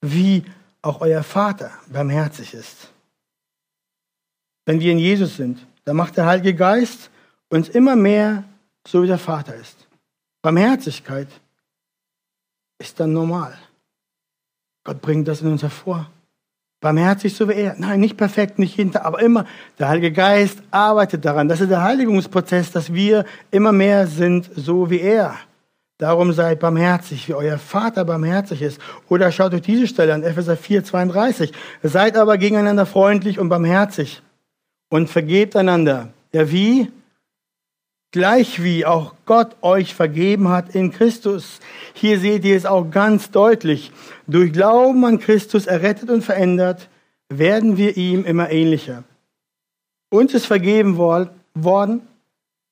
[0.00, 0.44] wie
[0.82, 2.90] auch euer Vater barmherzig ist.
[4.70, 5.58] wenn wir in Jesus sind.
[5.84, 7.10] Da macht der Heilige Geist
[7.48, 8.44] uns immer mehr
[8.86, 9.88] so, wie der Vater ist.
[10.42, 11.28] Barmherzigkeit
[12.78, 13.52] ist dann normal.
[14.84, 16.10] Gott bringt das in uns hervor.
[16.80, 17.74] Barmherzig so wie er.
[17.78, 19.44] Nein, nicht perfekt, nicht hinter, aber immer.
[19.78, 21.48] Der Heilige Geist arbeitet daran.
[21.48, 25.36] Das ist der Heiligungsprozess, dass wir immer mehr sind, so wie er.
[25.98, 28.80] Darum seid barmherzig, wie euer Vater barmherzig ist.
[29.10, 31.52] Oder schaut euch diese Stelle an, Epheser 4, 32.
[31.82, 34.22] Seid aber gegeneinander freundlich und barmherzig
[34.90, 36.12] und vergebt einander.
[36.32, 36.88] Ja, wie?
[38.12, 41.60] Gleich wie auch Gott euch vergeben hat in Christus.
[41.94, 43.92] Hier seht ihr es auch ganz deutlich.
[44.26, 46.88] Durch Glauben an Christus errettet und verändert,
[47.28, 49.04] werden wir ihm immer ähnlicher.
[50.10, 52.02] Uns ist vergeben worden,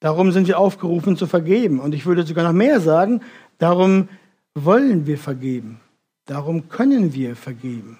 [0.00, 1.78] darum sind wir aufgerufen zu vergeben.
[1.78, 3.20] Und ich würde sogar noch mehr sagen,
[3.58, 4.08] darum
[4.56, 5.80] wollen wir vergeben.
[6.26, 7.98] Darum können wir vergeben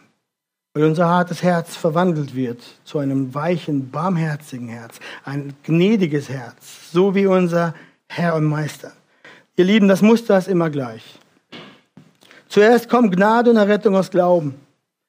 [0.79, 7.17] weil unser hartes Herz verwandelt wird zu einem weichen, barmherzigen Herz, ein gnädiges Herz, so
[7.17, 7.75] wie unser
[8.07, 8.93] Herr und Meister.
[9.57, 11.03] Ihr Lieben, das Muster ist immer gleich.
[12.47, 14.55] Zuerst kommt Gnade und Errettung aus Glauben.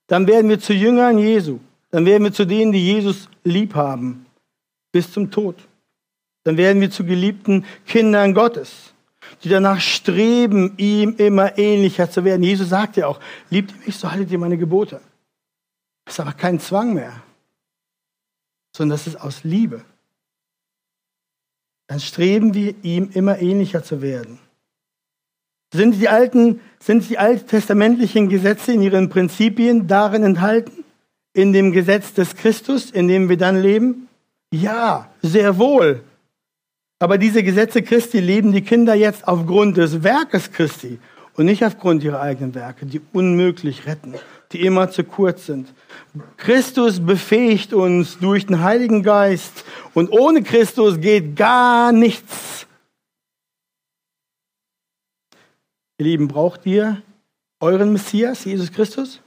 [0.07, 1.59] Dann werden wir zu Jüngern Jesu.
[1.91, 4.26] Dann werden wir zu denen, die Jesus lieb haben,
[4.91, 5.55] bis zum Tod.
[6.45, 8.95] Dann werden wir zu geliebten Kindern Gottes,
[9.43, 12.41] die danach streben, ihm immer ähnlicher zu werden.
[12.41, 13.20] Jesus sagt ja auch,
[13.51, 14.99] liebt mich, so haltet ihr meine Gebote.
[16.10, 17.22] Das ist aber kein Zwang mehr,
[18.76, 19.86] sondern das ist aus Liebe.
[21.86, 24.39] Dann streben wir ihm immer ähnlicher zu werden.
[25.72, 30.84] Sind die alten, sind die alttestamentlichen Gesetze in ihren Prinzipien darin enthalten?
[31.34, 34.07] In dem Gesetz des Christus, in dem wir dann leben?
[34.49, 36.03] Ja, sehr wohl.
[36.97, 40.97] Aber diese Gesetze Christi leben die Kinder jetzt aufgrund des Werkes Christi
[41.36, 44.16] und nicht aufgrund ihrer eigenen Werke, die unmöglich retten,
[44.52, 45.74] die immer zu kurz sind.
[46.38, 52.66] Christus befähigt uns durch den Heiligen Geist und ohne Christus geht gar nichts.
[55.97, 57.02] Ihr Lieben, braucht ihr
[57.60, 59.22] euren Messias, Jesus Christus?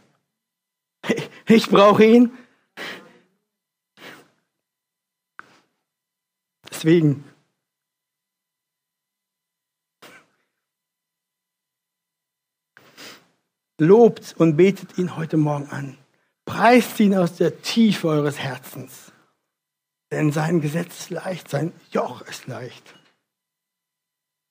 [1.49, 2.31] Ich brauche ihn.
[6.71, 7.25] Deswegen
[13.79, 15.97] Lobt und betet ihn heute Morgen an.
[16.45, 19.13] Preist ihn aus der Tiefe eures Herzens.
[20.11, 22.95] Denn sein Gesetz ist leicht, sein Joch ist leicht.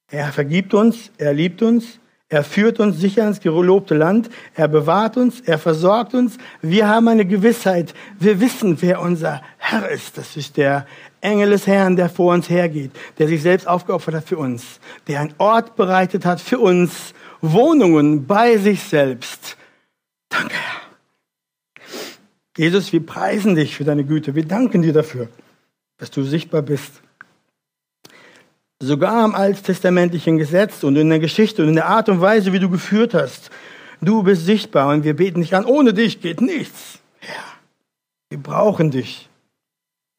[0.09, 1.99] Er vergibt uns, er liebt uns,
[2.31, 6.37] er führt uns sicher ins gelobte Land, er bewahrt uns, er versorgt uns.
[6.61, 10.17] Wir haben eine Gewissheit, wir wissen, wer unser Herr ist.
[10.17, 10.87] Das ist der
[11.19, 15.19] Engel des Herrn, der vor uns hergeht, der sich selbst aufgeopfert hat für uns, der
[15.19, 19.57] einen Ort bereitet hat für uns, Wohnungen bei sich selbst.
[20.29, 20.81] Danke, Herr.
[22.57, 24.35] Jesus, wir preisen dich für deine Güte.
[24.35, 25.29] Wir danken dir dafür,
[25.97, 27.01] dass du sichtbar bist.
[28.79, 32.59] Sogar im alttestamentlichen Gesetz und in der Geschichte und in der Art und Weise, wie
[32.59, 33.51] du geführt hast.
[34.01, 35.65] Du bist sichtbar und wir beten dich an.
[35.65, 36.99] Ohne dich geht nichts.
[37.19, 37.43] Herr,
[38.29, 39.29] wir brauchen dich.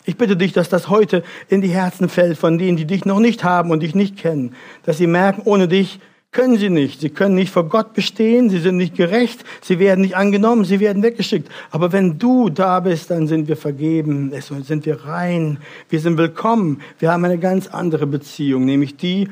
[0.05, 3.21] Ich bitte dich, dass das heute in die Herzen fällt von denen, die dich noch
[3.21, 4.55] nicht haben und dich nicht kennen.
[4.85, 6.01] Dass sie merken, ohne dich
[6.33, 7.01] können sie nicht.
[7.01, 10.81] Sie können nicht vor Gott bestehen, sie sind nicht gerecht, sie werden nicht angenommen, sie
[10.81, 11.51] werden weggeschickt.
[11.71, 15.59] Aber wenn du da bist, dann sind wir vergeben, sind wir rein,
[15.91, 16.81] wir sind willkommen.
[16.99, 19.29] Wir haben eine ganz andere Beziehung, nämlich die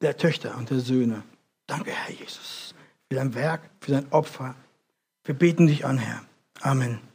[0.00, 1.22] der Töchter und der Söhne.
[1.66, 2.74] Danke, Herr Jesus,
[3.08, 4.54] für dein Werk, für dein Opfer.
[5.24, 6.22] Wir beten dich an, Herr.
[6.60, 7.13] Amen.